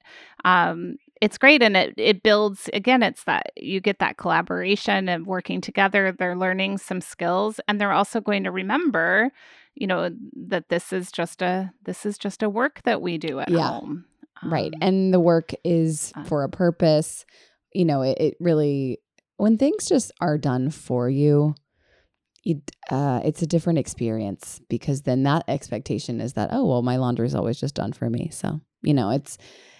um 0.47 0.97
it's 1.21 1.38
great 1.38 1.62
and 1.62 1.76
it 1.76 1.95
it 1.99 2.23
builds 2.23 2.71
again 2.73 3.03
it's 3.03 3.25
that 3.25 3.53
you 3.57 3.81
get 3.81 3.99
that 3.99 4.17
collaboration 4.17 5.09
and 5.09 5.26
working 5.26 5.61
together 5.61 6.12
they're 6.12 6.37
learning 6.37 6.79
some 6.79 7.00
skills 7.03 7.61
and 7.69 7.81
they're 7.81 7.93
also 7.93 8.21
going 8.21 8.45
to 8.45 8.50
remember 8.50 9.31
you 9.75 9.87
know 9.87 10.11
that 10.35 10.69
this 10.71 10.93
is 10.93 11.12
just 11.12 11.43
a 11.43 11.71
this 11.85 12.07
is 12.07 12.17
just 12.19 12.43
a 12.43 12.49
work 12.49 12.81
that 12.85 13.03
we 13.03 13.19
do 13.19 13.41
at 13.41 13.50
Yeah. 13.50 13.69
home 13.69 14.05
right. 14.45 14.73
Um, 14.75 14.79
And 14.81 15.12
the 15.12 15.21
work 15.21 15.53
is 15.65 16.12
uh, 16.17 16.25
for 16.25 16.45
a 16.45 16.49
purpose. 16.49 17.26
You 17.75 17.85
know, 17.85 18.03
it, 18.03 18.17
it 18.19 18.37
really 18.41 18.99
when 19.37 19.59
things 19.59 19.87
just 19.87 20.12
are 20.21 20.38
done 20.38 20.71
for 20.71 21.11
you, 21.11 21.55
you, 22.45 22.62
uh, 22.91 23.21
it's 23.25 23.43
a 23.43 23.47
different 23.47 23.79
experience 23.79 24.61
because 24.69 25.03
then 25.03 25.25
that 25.25 25.45
expectation 25.49 26.21
is 26.21 26.35
that 26.35 26.50
oh 26.53 26.65
well 26.65 26.83
my 26.83 26.97
laundry 26.97 27.26
is 27.26 27.35
always 27.35 27.59
just 27.59 27.75
done 27.75 27.93
for 27.93 28.09
me 28.09 28.29
so 28.31 28.61
you 28.83 28.95
know 28.95 29.11
it's 29.11 29.37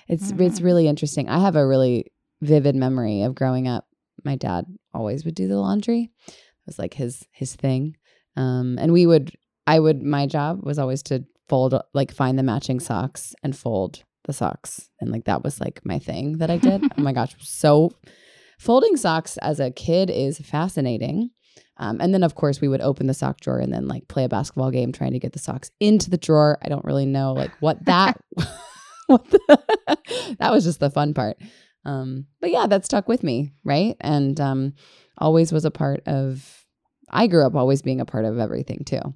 it's 0.09 0.33
mm-hmm. 0.33 0.43
it's 0.43 0.61
really 0.61 0.89
interesting. 0.89 1.29
I 1.29 1.41
have 1.41 1.57
a 1.57 1.67
really 1.67 2.13
vivid 2.41 2.75
memory 2.75 3.23
of 3.23 3.35
growing 3.35 3.69
up. 3.69 3.87
My 4.25 4.37
dad 4.37 4.67
always 4.95 5.25
would 5.25 5.35
do 5.35 5.49
the 5.49 5.59
laundry. 5.59 6.11
It 6.29 6.35
was 6.67 6.79
like 6.79 6.95
his 6.95 7.25
his 7.33 7.55
thing. 7.55 7.97
Um, 8.37 8.79
and 8.81 8.93
we 8.93 9.07
would 9.07 9.33
i 9.67 9.81
would 9.81 10.03
my 10.03 10.27
job 10.27 10.61
was 10.63 10.79
always 10.79 11.03
to 11.05 11.25
fold 11.49 11.75
like 11.95 12.13
find 12.13 12.39
the 12.39 12.43
matching 12.43 12.81
socks 12.81 13.35
and 13.43 13.57
fold 13.57 14.03
the 14.25 14.33
socks. 14.33 14.91
And 15.01 15.11
like 15.11 15.25
that 15.25 15.45
was 15.45 15.61
like 15.61 15.81
my 15.85 15.99
thing 15.99 16.39
that 16.39 16.51
i 16.51 16.57
did. 16.57 16.83
Oh 16.99 17.03
my 17.03 17.13
gosh 17.13 17.35
so 17.41 17.93
folding 18.59 18.97
socks 18.97 19.37
as 19.39 19.61
a 19.61 19.71
kid 19.71 20.11
is 20.11 20.39
fascinating. 20.39 21.31
Um, 21.79 22.01
and 22.01 22.15
then, 22.15 22.23
of 22.23 22.35
course, 22.35 22.61
we 22.61 22.69
would 22.69 22.81
open 22.81 23.07
the 23.07 23.15
sock 23.15 23.41
drawer 23.41 23.59
and 23.59 23.73
then 23.73 23.87
like 23.87 24.09
play 24.09 24.25
a 24.25 24.29
basketball 24.29 24.71
game 24.71 24.93
trying 24.93 25.13
to 25.13 25.19
get 25.19 25.33
the 25.33 25.39
socks 25.39 25.71
into 25.79 26.09
the 26.09 26.17
drawer. 26.17 26.59
I 26.63 26.69
don't 26.69 26.85
really 26.85 27.07
know 27.07 27.33
like 27.33 27.53
what 27.61 27.85
that, 27.85 28.19
that 30.39 30.51
was 30.53 30.65
just 30.65 30.81
the 30.81 30.91
fun 30.91 31.15
part. 31.15 31.39
Um, 31.85 32.27
but 32.41 32.51
yeah, 32.51 32.67
that 32.67 32.85
stuck 32.85 33.09
with 33.09 33.23
me, 33.23 33.53
right? 33.65 33.97
And 34.01 34.41
um, 34.41 34.75
always 35.19 35.53
was 35.53 35.65
a 35.65 35.71
part 35.71 36.03
of. 36.07 36.65
I 37.09 37.29
grew 37.29 37.47
up 37.47 37.55
always 37.55 37.83
being 37.83 38.01
a 38.01 38.05
part 38.05 38.25
of 38.25 38.41
everything 38.41 38.83
too 38.85 39.15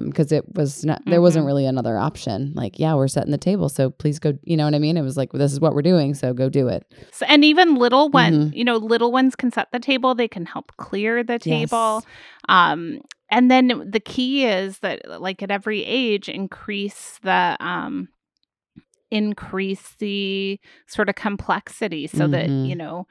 because 0.00 0.32
um, 0.32 0.38
it 0.38 0.54
was 0.54 0.84
not 0.84 1.00
there 1.04 1.14
mm-hmm. 1.14 1.22
wasn't 1.22 1.46
really 1.46 1.64
another 1.64 1.96
option 1.96 2.52
like 2.56 2.80
yeah 2.80 2.94
we're 2.94 3.06
setting 3.06 3.30
the 3.30 3.38
table 3.38 3.68
so 3.68 3.90
please 3.90 4.18
go 4.18 4.36
you 4.42 4.56
know 4.56 4.64
what 4.64 4.74
i 4.74 4.78
mean 4.78 4.96
it 4.96 5.02
was 5.02 5.16
like 5.16 5.30
this 5.32 5.52
is 5.52 5.60
what 5.60 5.72
we're 5.72 5.82
doing 5.82 6.14
so 6.14 6.34
go 6.34 6.48
do 6.48 6.66
it 6.66 6.84
so, 7.12 7.24
and 7.26 7.44
even 7.44 7.76
little 7.76 8.08
one 8.08 8.32
mm-hmm. 8.32 8.56
you 8.56 8.64
know 8.64 8.76
little 8.76 9.12
ones 9.12 9.36
can 9.36 9.52
set 9.52 9.70
the 9.70 9.78
table 9.78 10.16
they 10.16 10.26
can 10.26 10.46
help 10.46 10.72
clear 10.78 11.22
the 11.22 11.38
table 11.38 12.02
yes. 12.02 12.04
um 12.48 13.00
and 13.30 13.50
then 13.50 13.88
the 13.88 14.00
key 14.00 14.46
is 14.46 14.80
that 14.80 15.20
like 15.20 15.42
at 15.42 15.50
every 15.50 15.84
age 15.84 16.28
increase 16.28 17.20
the 17.22 17.56
um 17.60 18.08
increase 19.10 19.94
the 19.98 20.60
sort 20.86 21.08
of 21.08 21.14
complexity 21.14 22.06
so 22.06 22.20
mm-hmm. 22.20 22.32
that 22.32 22.48
you 22.48 22.76
know 22.76 23.06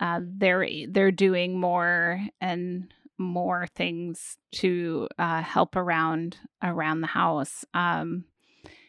uh, 0.00 0.20
they're 0.22 0.66
they're 0.88 1.12
doing 1.12 1.58
more 1.58 2.20
and 2.40 2.92
more 3.18 3.66
things 3.74 4.36
to 4.52 5.08
uh, 5.18 5.42
help 5.42 5.76
around 5.76 6.36
around 6.62 7.00
the 7.00 7.06
house. 7.06 7.64
Um, 7.74 8.24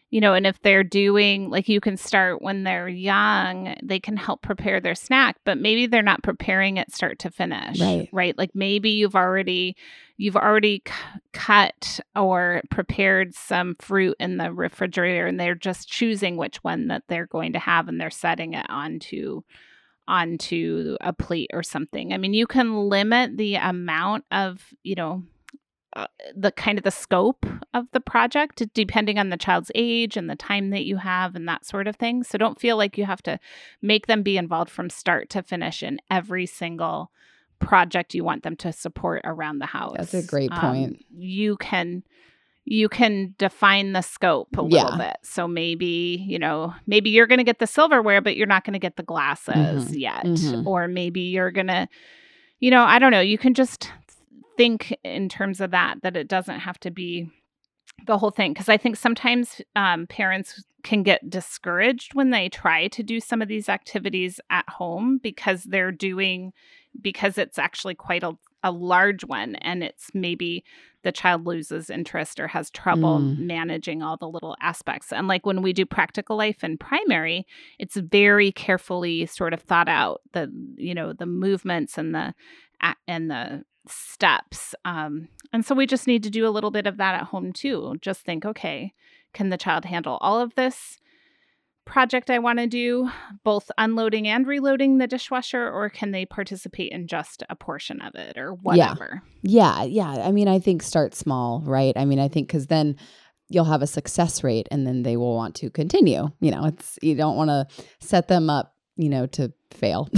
you 0.09 0.21
know, 0.21 0.33
and 0.33 0.47
if 0.47 0.61
they're 0.61 0.85
doing 0.85 1.49
like 1.49 1.67
you 1.67 1.81
can 1.81 1.97
start 1.97 2.41
when 2.41 2.63
they're 2.63 2.87
young, 2.87 3.75
they 3.83 3.99
can 3.99 4.15
help 4.15 4.41
prepare 4.41 4.79
their 4.79 4.95
snack, 4.95 5.35
but 5.43 5.57
maybe 5.57 5.85
they're 5.85 6.01
not 6.01 6.23
preparing 6.23 6.77
it 6.77 6.93
start 6.93 7.19
to 7.19 7.29
finish, 7.31 7.79
right? 7.81 8.09
Right? 8.13 8.37
Like 8.37 8.51
maybe 8.55 8.91
you've 8.91 9.15
already 9.15 9.75
you've 10.15 10.37
already 10.37 10.81
c- 10.87 10.93
cut 11.33 11.99
or 12.15 12.61
prepared 12.69 13.35
some 13.35 13.75
fruit 13.79 14.15
in 14.19 14.37
the 14.37 14.53
refrigerator, 14.53 15.27
and 15.27 15.39
they're 15.39 15.55
just 15.55 15.89
choosing 15.89 16.37
which 16.37 16.63
one 16.63 16.87
that 16.87 17.03
they're 17.09 17.27
going 17.27 17.53
to 17.53 17.59
have, 17.59 17.89
and 17.89 17.99
they're 17.99 18.09
setting 18.09 18.53
it 18.53 18.65
onto 18.69 19.41
onto 20.07 20.95
a 21.01 21.11
plate 21.11 21.49
or 21.53 21.63
something. 21.63 22.13
I 22.13 22.17
mean, 22.17 22.33
you 22.33 22.47
can 22.47 22.87
limit 22.87 23.35
the 23.35 23.55
amount 23.55 24.23
of, 24.31 24.73
you 24.83 24.95
know, 24.95 25.23
the 26.36 26.51
kind 26.51 26.77
of 26.77 26.84
the 26.84 26.92
scope 26.92 27.46
of 27.74 27.88
the 27.92 28.00
project 28.00 28.63
depending 28.74 29.18
on 29.18 29.30
the 29.30 29.38
child's 29.38 29.72
age 29.75 30.18
and 30.18 30.30
the 30.30 30.36
time 30.36 30.70
that 30.70 30.86
you 30.86 30.98
have 30.98 31.36
and 31.36 31.48
that 31.48 31.66
sort 31.66 31.88
of 31.88 31.96
thing. 31.96 32.24
So 32.24 32.38
don't 32.38 32.60
feel 32.60 32.77
like 32.77 32.98
you 32.98 33.06
have 33.06 33.22
to 33.24 33.39
make 33.82 34.08
them 34.08 34.24
be 34.24 34.38
involved 34.38 34.70
from 34.72 34.89
start 34.89 35.30
to 35.32 35.44
finish 35.44 35.84
in 35.84 36.00
every 36.12 36.46
single 36.46 37.12
project 37.60 38.13
you 38.13 38.24
want 38.24 38.44
them 38.44 38.56
to 38.58 38.72
support 38.72 39.22
around 39.24 39.60
the 39.60 39.66
house. 39.66 39.96
That's 39.98 40.13
a 40.13 40.24
great 40.24 40.51
um, 40.51 40.60
point. 40.60 40.92
Um, 40.94 40.98
you 41.10 41.58
can 41.58 42.04
you 42.70 42.89
can 42.89 43.34
define 43.38 43.94
the 43.94 44.01
scope 44.01 44.58
a 44.58 44.62
little 44.62 44.92
yeah. 44.92 44.98
bit. 44.98 45.18
So 45.24 45.48
maybe, 45.48 46.22
you 46.27 46.38
know, 46.38 46.74
maybe 46.86 47.10
you're 47.10 47.25
going 47.25 47.38
to 47.38 47.46
get 47.46 47.60
the 47.60 47.68
silverware, 47.68 48.20
but 48.20 48.36
you're 48.36 48.46
not 48.46 48.66
going 48.66 48.74
to 48.74 48.80
get 48.80 48.98
the 48.98 49.04
glasses 49.04 49.56
mm-hmm. 49.56 49.94
yet. 49.94 50.25
Mm-hmm. 50.25 50.68
Or 50.68 50.89
maybe 50.89 51.22
you're 51.22 51.51
going 51.51 51.68
to, 51.68 51.88
you 52.60 52.70
know, 52.70 52.84
I 52.84 53.00
don't 53.00 53.12
know. 53.12 53.22
You 53.22 53.38
can 53.38 53.54
just 53.54 53.89
think 54.57 54.97
in 55.03 55.29
terms 55.29 55.61
of 55.61 55.71
that, 55.71 56.01
that 56.03 56.17
it 56.17 56.27
doesn't 56.27 56.59
have 56.59 56.79
to 56.81 56.91
be 56.91 57.29
the 58.05 58.17
whole 58.17 58.31
thing. 58.31 58.53
Because 58.53 58.69
I 58.69 58.77
think 58.77 58.95
sometimes 58.95 59.61
um, 59.75 60.07
parents 60.07 60.63
can 60.83 61.03
get 61.03 61.29
discouraged 61.29 62.13
when 62.13 62.29
they 62.31 62.49
try 62.49 62.87
to 62.89 63.03
do 63.03 63.19
some 63.19 63.41
of 63.41 63.47
these 63.47 63.69
activities 63.69 64.39
at 64.49 64.67
home 64.69 65.19
because 65.21 65.63
they're 65.63 65.91
doing, 65.91 66.53
because 67.01 67.37
it's 67.37 67.59
actually 67.59 67.95
quite 67.95 68.23
a, 68.23 68.33
a 68.63 68.71
large 68.71 69.23
one 69.23 69.55
and 69.55 69.83
it's 69.83 70.09
maybe 70.13 70.63
the 71.03 71.11
child 71.11 71.45
loses 71.45 71.89
interest 71.89 72.39
or 72.39 72.47
has 72.47 72.69
trouble 72.69 73.19
mm. 73.19 73.37
managing 73.37 74.01
all 74.01 74.17
the 74.17 74.27
little 74.27 74.55
aspects. 74.61 75.13
And 75.13 75.27
like 75.27 75.45
when 75.45 75.61
we 75.61 75.71
do 75.71 75.85
practical 75.85 76.37
life 76.37 76.63
in 76.63 76.77
primary, 76.77 77.45
it's 77.79 77.95
very 77.95 78.51
carefully 78.51 79.25
sort 79.25 79.53
of 79.53 79.61
thought 79.61 79.87
out 79.87 80.21
the 80.33 80.51
you 80.75 80.93
know 80.93 81.13
the 81.13 81.25
movements 81.25 81.97
and 81.97 82.13
the 82.13 82.33
and 83.07 83.31
the 83.31 83.63
steps. 83.91 84.75
Um, 84.86 85.29
and 85.53 85.65
so 85.65 85.75
we 85.75 85.88
just 85.88 86.08
need 86.08 86.24
to 86.24 86.29
do 86.29 86.48
a 86.48 86.51
little 86.51 86.72
bit 86.72 86.88
of 86.88 86.98
that 86.98 87.15
at 87.15 87.27
home 87.27 87.53
too. 87.53 87.96
Just 88.01 88.22
think, 88.22 88.46
okay, 88.46 88.94
can 89.34 89.50
the 89.50 89.58
child 89.58 89.86
handle 89.86 90.17
all 90.22 90.39
of 90.39 90.56
this? 90.56 91.00
project 91.88 92.29
I 92.29 92.38
want 92.38 92.60
to 92.60 92.67
do, 92.67 93.10
both 93.44 93.72
unloading 93.77 94.27
and 94.27 94.46
reloading 94.46 94.98
the 94.98 95.08
dishwasher, 95.08 95.72
or 95.72 95.89
can 95.89 96.12
they 96.12 96.25
participate 96.25 96.91
in 96.91 97.08
just 97.08 97.44
a 97.50 97.56
portion 97.56 98.01
of 98.01 98.13
it 98.13 98.38
or 98.38 98.53
whatever? 98.53 99.24
Yeah. 99.41 99.84
Yeah. 99.84 100.13
yeah. 100.13 100.27
I 100.27 100.32
mean, 100.32 100.48
I 100.48 100.60
think 100.60 100.84
start 100.84 101.15
small, 101.15 101.63
right? 101.65 101.94
I 101.98 102.06
mean, 102.06 102.20
I 102.20 102.27
think 102.27 102.48
because 102.48 102.67
then 102.67 102.98
you'll 103.50 103.65
have 103.65 103.82
a 103.82 103.88
success 103.88 104.44
rate 104.44 104.67
and 104.70 104.86
then 104.86 105.03
they 105.03 105.17
will 105.17 105.36
want 105.36 105.56
to 105.56 105.70
continue. 105.72 106.27
You 106.41 106.51
know, 106.51 106.65
it's, 106.65 107.00
you 107.01 107.15
don't 107.15 107.38
want 107.38 107.50
to 107.50 107.67
set 108.00 108.27
them 108.27 108.50
up, 108.50 108.75
you 108.98 109.10
know, 109.10 109.25
to 109.27 109.53
fail. 109.72 110.10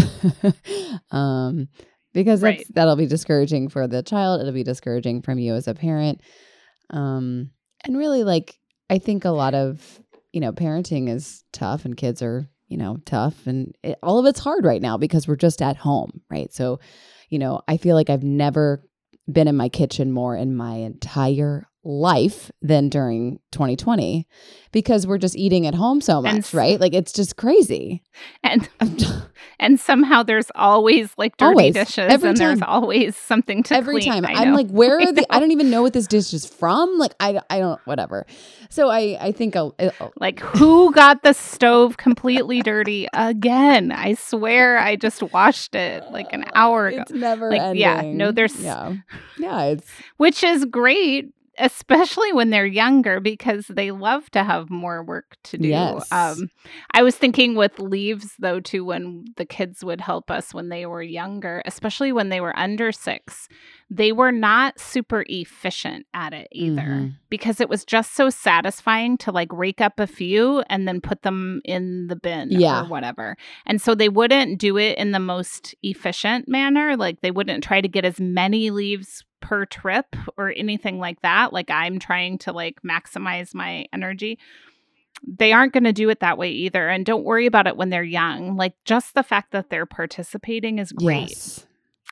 um, 1.12 1.70
because 2.13 2.42
right. 2.42 2.66
that'll 2.74 2.96
be 2.96 3.08
discouraging 3.08 3.70
for 3.70 3.88
the 3.88 4.04
child. 4.04 4.42
It'll 4.42 4.54
be 4.54 4.63
discouraging 4.63 5.22
from 5.22 5.39
you 5.39 5.56
as 5.56 5.68
a 5.68 5.74
parent. 5.74 6.22
Um, 6.89 7.51
and 7.84 7.98
really, 7.98 8.24
like, 8.24 8.58
I 8.89 8.98
think 8.98 9.25
a 9.25 9.30
lot 9.30 9.54
of 9.54 10.00
you 10.32 10.42
know, 10.42 10.51
parenting 10.51 11.10
is 11.10 11.44
tough 11.51 11.86
and 11.86 11.98
kids 11.98 12.22
are, 12.22 12.50
you 12.68 12.78
know, 12.78 12.98
tough 13.06 13.48
and 13.48 13.75
it, 13.84 13.98
all 14.04 14.20
of 14.20 14.25
it's 14.25 14.39
hard 14.39 14.66
right 14.66 14.82
now 14.82 14.98
because 14.98 15.28
we're 15.28 15.36
just 15.36 15.62
at 15.62 15.78
home, 15.78 16.22
right? 16.30 16.54
So, 16.54 16.80
you 17.30 17.39
know, 17.39 17.62
I 17.68 17.78
feel 17.78 17.96
like 17.96 18.10
I've 18.10 18.24
never 18.24 18.84
been 19.32 19.48
in 19.48 19.56
my 19.56 19.70
kitchen 19.70 20.12
more 20.12 20.36
in 20.36 20.56
my 20.56 20.75
entire 20.75 21.68
life 21.84 22.52
than 22.62 22.90
during 22.90 23.40
2020 23.52 24.28
because 24.72 25.08
we're 25.08 25.18
just 25.18 25.36
eating 25.36 25.66
at 25.66 25.74
home 25.74 26.02
so 26.02 26.22
much, 26.22 26.34
and, 26.34 26.54
right? 26.54 26.80
Like 26.80 26.94
it's 26.94 27.12
just 27.12 27.38
crazy. 27.38 28.04
And 28.44 28.68
and 29.60 29.80
somehow 29.80 30.24
there's 30.24 30.52
always 30.56 31.12
like 31.18 31.38
dirty 31.38 31.50
always, 31.50 31.74
dishes 31.74 32.12
and 32.12 32.22
time. 32.22 32.36
there's 32.36 32.62
always 32.62 33.16
something 33.16 33.64
to 33.64 33.76
every 33.76 34.02
clean. 34.02 34.24
time. 34.24 34.26
I'm 34.26 34.54
like, 34.54 34.70
where 34.70 35.00
are 35.00 35.12
the? 35.12 35.26
I 35.34 35.40
don't 35.40 35.52
even 35.52 35.70
know 35.70 35.82
what 35.82 35.94
this 35.94 36.08
dish 36.08 36.34
is 36.34 36.46
from. 36.46 36.98
Like 36.98 37.14
I 37.20 37.40
I 37.50 37.60
don't 37.60 37.80
whatever. 37.86 38.26
So 38.70 38.90
I 38.90 39.18
I 39.20 39.32
think 39.32 39.56
I'll, 39.56 39.76
I'll, 39.80 40.14
like 40.20 40.40
who 40.40 40.92
got 40.94 41.24
the 41.24 41.34
stove 41.34 41.98
completely 41.98 42.62
dirty 42.62 43.08
again? 43.14 43.92
I 43.92 44.14
swear 44.14 44.78
I 44.78 44.96
just 44.96 45.24
washed 45.24 45.76
it 45.76 46.04
like 46.12 46.32
an 46.34 46.46
hour 46.54 46.88
ago. 46.88 47.02
It's 47.02 47.12
never 47.12 47.50
like 47.50 47.62
ending. 47.62 47.82
yeah 47.82 48.02
no 48.02 48.32
there's 48.32 48.60
yeah 48.60 48.96
yeah 49.38 49.64
it's 49.64 49.90
which 50.18 50.44
is 50.44 50.66
great 50.66 51.32
especially 51.60 52.34
when 52.34 52.50
they're 52.50 52.66
younger 52.66 53.20
because 53.20 53.68
they 53.68 53.92
love 53.92 54.30
to 54.32 54.44
have 54.44 54.70
more 54.70 55.04
work 55.04 55.38
to 55.44 55.58
do. 55.58 55.68
Yes. 55.68 56.12
Um, 56.12 56.50
I 56.92 57.04
was 57.04 57.16
thinking 57.16 57.56
with 57.56 57.80
leaves 57.80 58.36
though 58.39 58.60
too 58.60 58.86
when 58.86 59.25
the 59.38 59.46
kids 59.46 59.84
would 59.84 60.01
help 60.01 60.32
us 60.32 60.54
when 60.54 60.70
they 60.70 60.86
were 60.86 61.04
younger, 61.04 61.62
especially 61.66 62.12
when 62.12 62.30
they 62.30 62.42
were 62.42 62.58
under 62.58 62.92
6. 62.92 63.48
They 63.92 64.12
were 64.12 64.32
not 64.32 64.80
super 64.80 65.25
efficient 65.28 66.06
at 66.13 66.34
it 66.34 66.48
either 66.51 66.82
mm-hmm. 66.82 67.08
because 67.30 67.60
it 67.60 67.70
was 67.70 67.84
just 67.84 68.16
so 68.16 68.30
satisfying 68.30 69.18
to 69.20 69.32
like 69.32 69.51
rake 69.51 69.82
up 69.82 70.00
a 70.00 70.08
few 70.08 70.63
and 70.70 70.88
then 70.88 71.01
put 71.01 71.24
them 71.24 71.62
in 71.66 72.08
the 72.08 72.16
bin 72.16 72.50
yeah. 72.51 72.82
or 72.82 72.88
whatever. 72.88 73.36
And 73.66 73.82
so 73.82 73.96
they 73.96 74.10
wouldn't 74.10 74.60
do 74.60 74.78
it 74.78 74.98
in 74.98 75.12
the 75.12 75.20
most 75.20 75.74
efficient 75.82 76.48
manner. 76.48 76.96
Like 76.96 77.22
they 77.22 77.32
wouldn't 77.32 77.63
try 77.63 77.82
to 77.82 77.88
get 77.88 78.06
as 78.06 78.20
many 78.20 78.70
leaves 78.70 79.24
per 79.41 79.65
trip 79.65 80.15
or 80.38 80.53
anything 80.55 81.00
like 81.00 81.22
that 81.22 81.53
like 81.53 81.69
i'm 81.69 82.00
trying 82.00 82.38
to 82.38 82.51
like 82.51 82.81
maximize 82.81 83.53
my 83.53 83.86
energy 83.93 84.38
they 85.27 85.51
aren't 85.51 85.74
going 85.74 85.84
to 85.84 85.93
do 85.93 86.10
it 86.10 86.19
that 86.22 86.38
way 86.38 86.50
either 86.50 86.88
and 86.88 87.05
don't 87.05 87.24
worry 87.24 87.46
about 87.46 87.67
it 87.67 87.77
when 87.77 87.89
they're 87.89 88.03
young 88.03 88.55
like 88.55 88.74
just 88.86 89.13
the 89.15 89.24
fact 89.24 89.51
that 89.51 89.69
they're 89.69 89.86
participating 89.86 90.79
is 90.79 90.91
great 90.91 91.29
yes. 91.29 91.65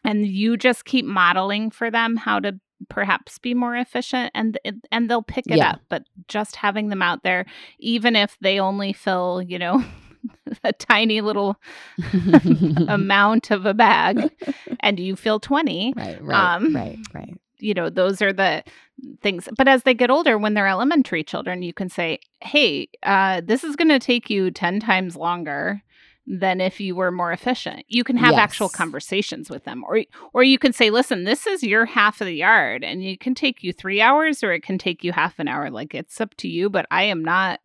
and 0.04 0.26
you 0.28 0.58
just 0.58 0.86
keep 0.86 1.06
modeling 1.06 1.70
for 1.70 1.90
them 1.90 2.16
how 2.16 2.40
to 2.40 2.60
perhaps 2.90 3.40
be 3.40 3.54
more 3.54 3.76
efficient 3.76 4.32
and 4.36 4.60
and 4.92 5.10
they'll 5.10 5.24
pick 5.24 5.46
it 5.48 5.58
yeah. 5.58 5.72
up 5.72 5.82
but 5.90 6.04
just 6.28 6.56
having 6.56 6.90
them 6.90 7.02
out 7.02 7.24
there 7.24 7.46
even 7.80 8.16
if 8.16 8.38
they 8.42 8.60
only 8.60 8.94
fill 8.94 9.42
you 9.42 9.58
know 9.58 9.84
a 10.64 10.74
tiny 10.74 11.22
little 11.22 11.58
amount 12.88 13.52
of 13.52 13.66
a 13.66 13.74
bag 13.74 14.32
and 14.80 15.00
you 15.00 15.16
fill 15.16 15.40
20 15.40 15.94
right 15.96 16.22
right 16.22 16.56
um, 16.56 16.76
right 16.76 17.00
right 17.14 17.38
you 17.60 17.74
know, 17.74 17.90
those 17.90 18.22
are 18.22 18.34
the 18.34 18.64
things. 19.22 19.48
But 19.58 19.68
as 19.68 19.84
they 19.84 19.94
get 19.94 20.10
older, 20.10 20.38
when 20.38 20.54
they're 20.54 20.68
elementary 20.68 21.24
children, 21.24 21.62
you 21.62 21.74
can 21.74 21.90
say, 21.90 22.20
hey, 22.42 22.90
uh, 23.04 23.42
this 23.44 23.64
is 23.64 23.76
going 23.76 23.90
to 23.90 24.00
take 24.00 24.30
you 24.30 24.52
10 24.52 24.80
times 24.80 25.16
longer 25.16 25.82
than 26.30 26.60
if 26.60 26.80
you 26.80 26.96
were 26.96 27.12
more 27.12 27.32
efficient. 27.32 27.86
You 27.88 28.04
can 28.04 28.18
have 28.18 28.34
yes. 28.34 28.40
actual 28.40 28.68
conversations 28.68 29.50
with 29.50 29.64
them 29.64 29.86
or 29.88 30.04
or 30.34 30.44
you 30.44 30.60
can 30.60 30.74
say, 30.74 30.90
"Listen, 30.90 31.24
this 31.24 31.48
is 31.48 31.64
your 31.64 31.86
half 31.86 32.20
of 32.20 32.28
the 32.28 32.36
yard 32.36 32.84
and 32.84 33.02
it 33.02 33.22
can 33.22 33.34
take 33.34 33.64
you 33.64 33.72
3 33.72 34.02
hours 34.02 34.44
or 34.44 34.52
it 34.52 34.62
can 34.62 34.78
take 34.78 35.06
you 35.06 35.14
half 35.14 35.40
an 35.40 35.48
hour. 35.48 35.70
Like 35.70 35.96
it's 35.96 36.20
up 36.20 36.36
to 36.38 36.50
you, 36.50 36.70
but 36.70 36.86
I 36.92 37.04
am 37.04 37.24
not 37.24 37.62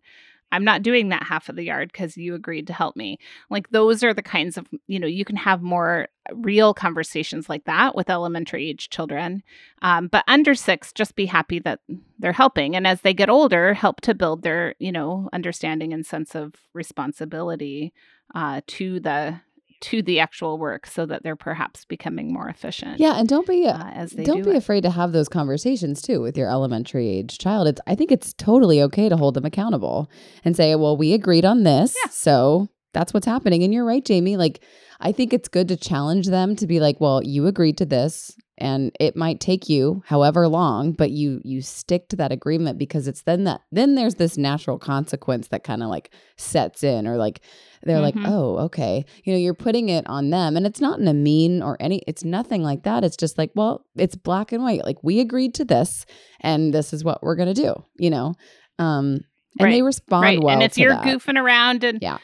I'm 0.52 0.64
not 0.64 0.82
doing 0.82 1.08
that 1.08 1.24
half 1.24 1.48
of 1.48 1.56
the 1.56 1.64
yard 1.64 1.90
because 1.90 2.16
you 2.16 2.34
agreed 2.34 2.66
to 2.68 2.72
help 2.72 2.94
me. 2.94 3.18
Like 3.50 3.70
those 3.70 4.04
are 4.04 4.14
the 4.14 4.22
kinds 4.22 4.56
of, 4.56 4.68
you 4.86 5.00
know, 5.00 5.06
you 5.06 5.24
can 5.24 5.36
have 5.36 5.62
more 5.62 6.08
real 6.34 6.74
conversations 6.74 7.48
like 7.48 7.64
that 7.64 7.96
with 7.96 8.10
elementary 8.10 8.68
age 8.68 8.90
children. 8.90 9.42
Um, 9.80 10.08
but 10.08 10.24
under 10.28 10.54
six, 10.54 10.92
just 10.92 11.16
be 11.16 11.26
happy 11.26 11.58
that 11.60 11.80
they're 12.18 12.32
helping. 12.32 12.76
And 12.76 12.86
as 12.86 13.00
they 13.00 13.14
get 13.14 13.30
older, 13.30 13.74
help 13.74 14.02
to 14.02 14.14
build 14.14 14.42
their, 14.42 14.74
you 14.78 14.92
know, 14.92 15.28
understanding 15.32 15.92
and 15.92 16.06
sense 16.06 16.34
of 16.34 16.54
responsibility 16.74 17.92
uh, 18.34 18.60
to 18.66 19.00
the 19.00 19.40
to 19.82 20.02
the 20.02 20.20
actual 20.20 20.58
work 20.58 20.86
so 20.86 21.04
that 21.06 21.22
they're 21.22 21.36
perhaps 21.36 21.84
becoming 21.84 22.32
more 22.32 22.48
efficient. 22.48 23.00
Yeah, 23.00 23.18
and 23.18 23.28
don't 23.28 23.46
be 23.46 23.66
uh, 23.66 23.90
as 23.90 24.12
they 24.12 24.24
don't 24.24 24.38
do 24.38 24.50
be 24.50 24.50
it. 24.50 24.56
afraid 24.56 24.82
to 24.82 24.90
have 24.90 25.12
those 25.12 25.28
conversations 25.28 26.00
too 26.00 26.20
with 26.20 26.36
your 26.36 26.48
elementary 26.48 27.08
age 27.08 27.38
child. 27.38 27.68
It's 27.68 27.80
I 27.86 27.94
think 27.94 28.10
it's 28.12 28.32
totally 28.34 28.80
okay 28.82 29.08
to 29.08 29.16
hold 29.16 29.34
them 29.34 29.44
accountable 29.44 30.10
and 30.44 30.56
say, 30.56 30.74
"Well, 30.74 30.96
we 30.96 31.12
agreed 31.12 31.44
on 31.44 31.64
this, 31.64 31.96
yeah. 32.04 32.10
so 32.10 32.68
that's 32.92 33.12
what's 33.12 33.26
happening." 33.26 33.62
And 33.62 33.74
you're 33.74 33.84
right, 33.84 34.04
Jamie. 34.04 34.36
Like 34.36 34.62
I 35.00 35.12
think 35.12 35.32
it's 35.32 35.48
good 35.48 35.68
to 35.68 35.76
challenge 35.76 36.28
them 36.28 36.56
to 36.56 36.66
be 36.66 36.80
like, 36.80 37.00
"Well, 37.00 37.22
you 37.22 37.46
agreed 37.46 37.76
to 37.78 37.84
this 37.84 38.36
and 38.58 38.92
it 39.00 39.16
might 39.16 39.40
take 39.40 39.68
you 39.68 40.02
however 40.06 40.46
long 40.46 40.92
but 40.92 41.10
you 41.10 41.40
you 41.44 41.62
stick 41.62 42.08
to 42.08 42.16
that 42.16 42.32
agreement 42.32 42.78
because 42.78 43.08
it's 43.08 43.22
then 43.22 43.44
that 43.44 43.60
then 43.72 43.94
there's 43.94 44.16
this 44.16 44.36
natural 44.36 44.78
consequence 44.78 45.48
that 45.48 45.64
kind 45.64 45.82
of 45.82 45.88
like 45.88 46.12
sets 46.36 46.82
in 46.82 47.06
or 47.06 47.16
like 47.16 47.40
they're 47.84 48.00
mm-hmm. 48.00 48.22
like, 48.22 48.28
oh, 48.28 48.58
okay. 48.58 49.04
You 49.24 49.32
know, 49.32 49.38
you're 49.38 49.54
putting 49.54 49.88
it 49.88 50.06
on 50.06 50.30
them. 50.30 50.56
And 50.56 50.66
it's 50.66 50.80
not 50.80 50.98
in 50.98 51.08
a 51.08 51.14
mean 51.14 51.62
or 51.62 51.76
any, 51.80 52.02
it's 52.06 52.24
nothing 52.24 52.62
like 52.62 52.84
that. 52.84 53.04
It's 53.04 53.16
just 53.16 53.38
like, 53.38 53.50
well, 53.54 53.84
it's 53.96 54.14
black 54.14 54.52
and 54.52 54.62
white. 54.62 54.84
Like 54.84 55.02
we 55.02 55.20
agreed 55.20 55.54
to 55.54 55.64
this 55.64 56.06
and 56.40 56.72
this 56.72 56.92
is 56.92 57.04
what 57.04 57.22
we're 57.22 57.36
going 57.36 57.52
to 57.52 57.60
do, 57.60 57.74
you 57.96 58.10
know? 58.10 58.34
Um, 58.78 59.20
and 59.58 59.66
right. 59.66 59.70
they 59.72 59.82
respond 59.82 60.22
right. 60.22 60.42
well. 60.42 60.54
And 60.54 60.62
if 60.62 60.78
you're 60.78 60.94
that. 60.94 61.04
goofing 61.04 61.40
around 61.40 61.84
and, 61.84 61.98
yeah. 62.00 62.18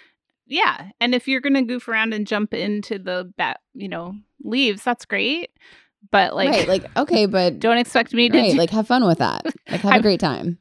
Yeah. 0.47 0.91
And 1.01 1.15
if 1.15 1.29
you're 1.29 1.43
going 1.43 1.55
to 1.55 1.63
goof 1.63 1.89
around 1.89 2.15
and 2.15 2.27
jump 2.27 2.55
into 2.55 2.99
the 2.99 3.31
bat, 3.37 3.61
you 3.75 3.89
know, 3.89 4.15
leaves, 4.43 4.83
that's 4.83 5.05
great 5.05 5.51
but 6.11 6.35
like 6.35 6.51
right, 6.51 6.69
like 6.69 6.97
okay 6.97 7.27
but 7.27 7.59
don't 7.61 7.79
expect 7.79 8.15
me 8.15 8.29
to 8.29 8.39
right, 8.39 8.53
do- 8.53 8.59
like 8.59 8.71
have 8.71 8.87
fun 8.87 9.07
with 9.07 9.19
that 9.19 9.45
like 9.71 9.81
have 9.81 10.01
a 10.01 10.03
great 10.03 10.21
time 10.21 10.59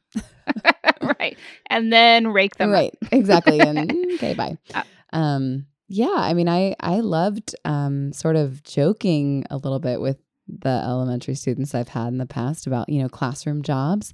right. 1.18 1.36
And 1.68 1.92
then 1.92 2.28
rake 2.28 2.56
them. 2.56 2.70
Right. 2.70 2.94
Exactly. 3.12 3.60
And 3.60 3.90
okay, 4.14 4.34
bye. 4.34 4.56
Uh, 4.74 4.82
um, 5.12 5.66
yeah, 5.88 6.14
I 6.14 6.34
mean, 6.34 6.48
I 6.48 6.76
I 6.80 7.00
loved 7.00 7.54
um, 7.64 8.12
sort 8.12 8.36
of 8.36 8.62
joking 8.62 9.44
a 9.50 9.56
little 9.56 9.78
bit 9.78 10.00
with 10.00 10.18
the 10.46 10.82
elementary 10.84 11.34
students 11.34 11.74
I've 11.74 11.88
had 11.88 12.08
in 12.08 12.18
the 12.18 12.26
past 12.26 12.66
about 12.66 12.88
you 12.90 13.00
know 13.02 13.08
classroom 13.08 13.62
jobs, 13.62 14.12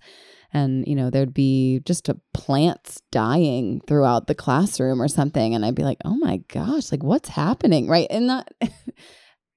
and 0.52 0.86
you 0.86 0.94
know 0.94 1.10
there'd 1.10 1.34
be 1.34 1.80
just 1.84 2.08
plants 2.32 3.02
dying 3.10 3.80
throughout 3.88 4.28
the 4.28 4.36
classroom 4.36 5.02
or 5.02 5.08
something, 5.08 5.52
and 5.52 5.64
I'd 5.64 5.74
be 5.74 5.82
like, 5.82 5.98
oh 6.04 6.16
my 6.16 6.36
gosh, 6.48 6.92
like 6.92 7.02
what's 7.02 7.30
happening, 7.30 7.88
right? 7.88 8.06
And 8.08 8.30
that 8.30 8.52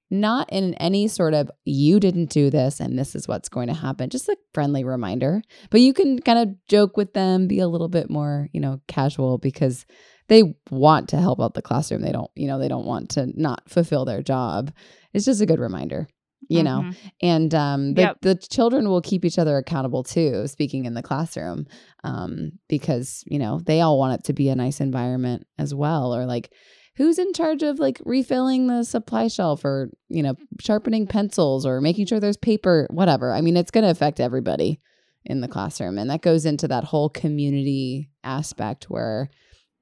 not 0.10 0.52
in 0.52 0.74
any 0.76 1.08
sort 1.08 1.34
of 1.34 1.52
you 1.66 2.00
didn't 2.00 2.30
do 2.30 2.50
this 2.50 2.80
and 2.80 2.98
this 2.98 3.16
is 3.16 3.28
what's 3.28 3.50
going 3.50 3.68
to 3.68 3.74
happen 3.74 4.10
just 4.10 4.30
a 4.30 4.38
friendly 4.54 4.84
reminder 4.84 5.42
but 5.70 5.82
you 5.82 5.94
can 5.94 6.20
kind 6.20 6.40
of 6.40 6.56
joke 6.68 6.96
with 6.96 7.14
them 7.14 7.48
be 7.48 7.60
a 7.60 7.68
little 7.68 7.90
bit 7.90 8.10
more 8.10 8.48
you 8.54 8.60
know 8.60 8.80
casual 8.88 9.38
because 9.38 9.86
they 10.30 10.56
want 10.70 11.10
to 11.10 11.18
help 11.18 11.42
out 11.42 11.54
the 11.54 11.62
classroom 11.62 12.02
they 12.02 12.12
don't 12.12 12.32
you 12.36 12.48
know 12.48 12.60
they 12.60 12.68
don't 12.68 12.86
want 12.86 13.10
to 13.10 13.28
not 13.36 13.70
fulfill 13.70 14.06
their 14.06 14.22
job 14.22 14.72
it's 15.14 15.26
just 15.26 15.42
a 15.42 15.46
good 15.46 15.60
reminder 15.60 16.08
you 16.50 16.64
mm-hmm. 16.64 16.90
know 16.90 16.96
and 17.22 17.54
um 17.54 17.94
the, 17.96 18.02
yep. 18.04 18.18
the 18.22 18.36
children 18.36 18.88
will 18.88 19.02
keep 19.02 19.26
each 19.26 19.40
other 19.40 19.58
accountable 19.58 20.04
too 20.04 20.48
speaking 20.48 20.86
in 20.86 20.94
the 20.94 21.04
classroom 21.04 21.66
um 22.04 22.52
because 22.70 23.24
you 23.28 23.40
know 23.40 23.60
they 23.66 23.82
all 23.82 24.00
want 24.00 24.20
it 24.20 24.24
to 24.24 24.34
be 24.34 24.48
a 24.50 24.56
nice 24.56 24.80
environment 24.80 25.46
as 25.58 25.74
well 25.74 26.16
or 26.16 26.26
like 26.26 26.52
who's 26.98 27.20
in 27.20 27.32
charge 27.32 27.64
of 27.64 27.80
like 27.80 28.02
refilling 28.06 28.68
the 28.68 28.84
supply 28.84 29.28
shelf 29.28 29.64
or, 29.64 29.90
you 30.10 30.24
know, 30.24 30.36
sharpening 30.60 31.08
pencils 31.08 31.66
or 31.66 31.80
making 31.80 32.08
sure 32.08 32.20
there's 32.20 32.38
paper, 32.38 32.88
whatever. 32.90 33.32
I 33.32 33.42
mean, 33.42 33.56
it's 33.56 33.72
going 33.72 33.84
to 33.84 33.92
affect 33.92 34.20
everybody 34.20 34.82
in 35.24 35.42
the 35.42 35.48
classroom. 35.48 35.98
And 35.98 36.10
that 36.10 36.22
goes 36.22 36.46
into 36.46 36.68
that 36.70 36.84
whole 36.84 37.10
community 37.10 38.10
aspect 38.24 38.90
where 38.90 39.30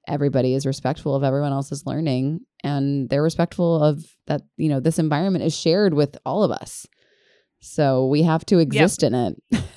everybody 0.07 0.53
is 0.53 0.65
respectful 0.65 1.15
of 1.15 1.23
everyone 1.23 1.51
else's 1.51 1.85
learning 1.85 2.41
and 2.63 3.09
they're 3.09 3.23
respectful 3.23 3.81
of 3.81 4.03
that, 4.27 4.41
you 4.57 4.69
know, 4.69 4.79
this 4.79 4.99
environment 4.99 5.45
is 5.45 5.57
shared 5.57 5.93
with 5.93 6.17
all 6.25 6.43
of 6.43 6.51
us. 6.51 6.85
So 7.61 8.07
we 8.07 8.23
have 8.23 8.45
to 8.47 8.59
exist 8.59 9.01
yep. 9.01 9.11
in 9.11 9.15
it. 9.15 9.63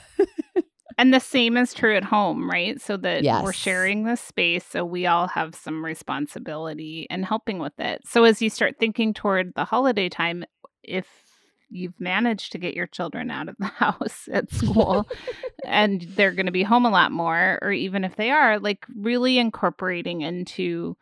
And 0.98 1.14
the 1.14 1.20
same 1.20 1.56
is 1.56 1.72
true 1.72 1.96
at 1.96 2.02
home, 2.02 2.50
right? 2.50 2.80
So 2.80 2.96
that 2.96 3.22
yes. 3.22 3.44
we're 3.44 3.52
sharing 3.52 4.02
this 4.02 4.20
space. 4.20 4.64
So 4.66 4.84
we 4.84 5.06
all 5.06 5.28
have 5.28 5.54
some 5.54 5.84
responsibility 5.84 7.06
in 7.08 7.22
helping 7.22 7.60
with 7.60 7.78
it. 7.78 8.02
So 8.04 8.24
as 8.24 8.42
you 8.42 8.50
start 8.50 8.80
thinking 8.80 9.14
toward 9.14 9.54
the 9.54 9.64
holiday 9.64 10.08
time, 10.08 10.44
if 10.82 11.06
you've 11.70 12.00
managed 12.00 12.50
to 12.52 12.58
get 12.58 12.74
your 12.74 12.88
children 12.88 13.30
out 13.30 13.48
of 13.48 13.54
the 13.60 13.66
house 13.78 14.28
at 14.32 14.50
school 14.50 15.08
and 15.64 16.02
they're 16.16 16.32
going 16.32 16.46
to 16.46 16.52
be 16.52 16.64
home 16.64 16.84
a 16.84 16.90
lot 16.90 17.12
more, 17.12 17.60
or 17.62 17.70
even 17.70 18.02
if 18.02 18.16
they 18.16 18.32
are, 18.32 18.58
like 18.58 18.84
really 18.96 19.38
incorporating 19.38 20.22
into 20.22 20.96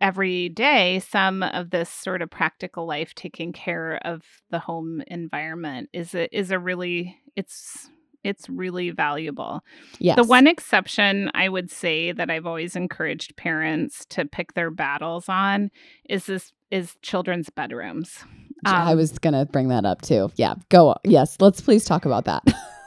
every 0.00 0.48
day 0.48 0.98
some 1.00 1.42
of 1.42 1.70
this 1.70 1.90
sort 1.90 2.22
of 2.22 2.30
practical 2.30 2.86
life 2.86 3.14
taking 3.14 3.52
care 3.52 3.98
of 4.04 4.22
the 4.50 4.58
home 4.58 5.02
environment 5.06 5.88
is 5.94 6.14
a 6.14 6.28
is 6.36 6.50
a 6.50 6.58
really 6.58 7.16
it's 7.34 7.88
it's 8.26 8.48
really 8.48 8.90
valuable. 8.90 9.62
Yes. 9.98 10.16
The 10.16 10.24
one 10.24 10.46
exception 10.46 11.30
I 11.34 11.48
would 11.48 11.70
say 11.70 12.12
that 12.12 12.30
I've 12.30 12.46
always 12.46 12.74
encouraged 12.74 13.36
parents 13.36 14.04
to 14.10 14.24
pick 14.24 14.54
their 14.54 14.70
battles 14.70 15.28
on 15.28 15.70
is 16.08 16.26
this 16.26 16.52
is 16.70 16.96
children's 17.02 17.48
bedrooms. 17.48 18.24
Um, 18.64 18.74
I 18.74 18.94
was 18.96 19.18
going 19.18 19.34
to 19.34 19.44
bring 19.46 19.68
that 19.68 19.84
up 19.84 20.02
too. 20.02 20.30
Yeah, 20.34 20.54
go. 20.68 20.96
Yes, 21.04 21.36
let's 21.40 21.60
please 21.60 21.84
talk 21.84 22.04
about 22.04 22.24
that. 22.24 22.42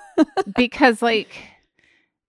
because 0.55 1.01
like 1.01 1.31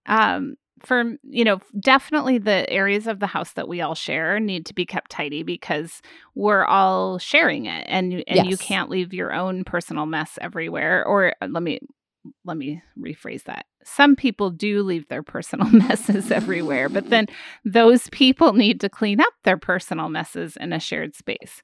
um 0.06 0.54
for 0.84 1.16
you 1.24 1.44
know 1.44 1.60
definitely 1.78 2.38
the 2.38 2.68
areas 2.70 3.06
of 3.06 3.20
the 3.20 3.26
house 3.26 3.52
that 3.52 3.68
we 3.68 3.80
all 3.80 3.94
share 3.94 4.40
need 4.40 4.64
to 4.66 4.74
be 4.74 4.86
kept 4.86 5.10
tidy 5.10 5.42
because 5.42 6.00
we're 6.34 6.64
all 6.64 7.18
sharing 7.18 7.66
it 7.66 7.84
and 7.88 8.12
and 8.12 8.36
yes. 8.36 8.46
you 8.46 8.56
can't 8.56 8.88
leave 8.88 9.12
your 9.12 9.32
own 9.32 9.64
personal 9.64 10.06
mess 10.06 10.38
everywhere 10.40 11.04
or 11.04 11.34
uh, 11.42 11.48
let 11.48 11.62
me 11.62 11.80
let 12.44 12.56
me 12.56 12.82
rephrase 12.98 13.44
that. 13.44 13.66
Some 13.84 14.14
people 14.14 14.50
do 14.50 14.82
leave 14.82 15.08
their 15.08 15.22
personal 15.22 15.68
messes 15.72 16.30
everywhere, 16.30 16.88
but 16.88 17.10
then 17.10 17.26
those 17.64 18.08
people 18.10 18.52
need 18.52 18.80
to 18.80 18.88
clean 18.88 19.20
up 19.20 19.32
their 19.44 19.56
personal 19.56 20.08
messes 20.08 20.56
in 20.56 20.72
a 20.72 20.80
shared 20.80 21.14
space. 21.14 21.62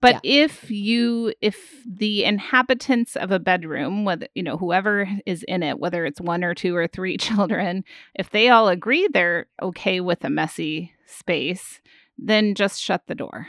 But 0.00 0.20
yeah. 0.24 0.44
if 0.44 0.70
you 0.70 1.32
if 1.40 1.82
the 1.86 2.24
inhabitants 2.24 3.16
of 3.16 3.30
a 3.32 3.38
bedroom, 3.38 4.04
whether 4.04 4.28
you 4.34 4.42
know 4.42 4.58
whoever 4.58 5.08
is 5.24 5.42
in 5.48 5.62
it, 5.62 5.78
whether 5.78 6.04
it's 6.04 6.20
one 6.20 6.44
or 6.44 6.54
two 6.54 6.76
or 6.76 6.86
three 6.86 7.16
children, 7.18 7.82
if 8.14 8.30
they 8.30 8.48
all 8.48 8.68
agree 8.68 9.08
they're 9.12 9.46
okay 9.62 10.00
with 10.00 10.24
a 10.24 10.30
messy 10.30 10.92
space, 11.06 11.80
then 12.18 12.54
just 12.54 12.80
shut 12.80 13.02
the 13.06 13.14
door. 13.14 13.48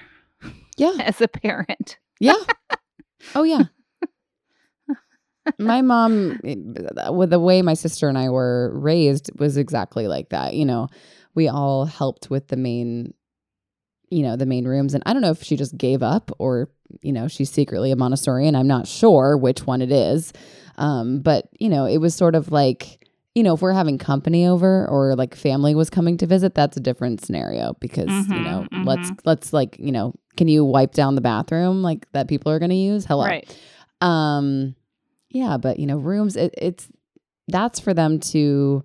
Yeah. 0.78 0.96
As 1.00 1.22
a 1.22 1.28
parent. 1.28 1.98
Yeah. 2.20 2.36
Oh 3.36 3.44
yeah 3.44 3.64
my 5.60 5.82
mom, 5.82 6.40
eh, 6.44 7.10
with 7.10 7.30
the 7.30 7.40
way 7.40 7.62
my 7.62 7.74
sister 7.74 8.10
and 8.10 8.18
I 8.18 8.30
were 8.30 8.72
raised, 8.74 9.32
was 9.40 9.58
exactly 9.58 10.08
like 10.08 10.30
that. 10.30 10.54
You 10.54 10.66
know, 10.66 10.88
we 11.36 11.48
all 11.48 11.86
helped 11.86 12.30
with 12.30 12.48
the 12.48 12.58
main, 12.58 13.14
you 14.10 14.24
know, 14.24 14.36
the 14.36 14.46
main 14.46 14.68
rooms. 14.68 14.94
And 14.94 15.04
I 15.06 15.14
don't 15.14 15.22
know 15.22 15.32
if 15.32 15.44
she 15.44 15.56
just 15.56 15.78
gave 15.78 16.02
up 16.04 16.32
or, 16.40 16.70
you 17.02 17.12
know, 17.12 17.28
she's 17.28 17.52
secretly 17.52 17.92
a 17.92 17.96
Montessori, 17.96 18.48
and 18.48 18.58
I'm 18.58 18.68
not 18.68 18.88
sure 18.88 19.38
which 19.38 19.66
one 19.66 19.82
it 19.82 19.92
is. 19.92 20.34
Um, 20.78 21.20
but, 21.20 21.50
you 21.60 21.70
know, 21.70 21.86
it 21.86 21.98
was 21.98 22.16
sort 22.16 22.36
of 22.36 22.52
like, 22.52 23.08
you 23.36 23.44
know, 23.44 23.54
if 23.54 23.62
we're 23.62 23.74
having 23.74 23.98
company 23.98 24.48
over 24.48 24.88
or 24.88 25.16
like 25.16 25.36
family 25.36 25.76
was 25.76 25.90
coming 25.90 26.18
to 26.18 26.26
visit, 26.26 26.56
that's 26.56 26.78
a 26.78 26.80
different 26.80 27.24
scenario 27.24 27.74
because, 27.80 28.08
mm-hmm, 28.08 28.34
you 28.34 28.40
know, 28.40 28.68
mm-hmm. 28.72 28.84
let's, 28.84 29.12
let's 29.26 29.54
like, 29.54 29.78
you 29.80 29.92
know, 29.92 30.14
can 30.38 30.48
you 30.48 30.66
wipe 30.66 30.94
down 30.94 31.16
the 31.16 31.22
bathroom 31.22 31.82
like 31.84 32.12
that 32.14 32.28
people 32.28 32.52
are 32.52 32.60
going 32.60 32.70
to 32.70 32.76
use? 32.76 33.06
Hello. 33.06 33.26
Right. 33.26 33.60
Um, 34.02 34.76
yeah, 35.38 35.58
but 35.58 35.80
you 35.80 35.86
know, 35.86 35.98
rooms 35.98 36.36
it, 36.36 36.54
it's 36.58 36.90
that's 37.48 37.80
for 37.80 37.94
them 37.94 38.20
to 38.20 38.84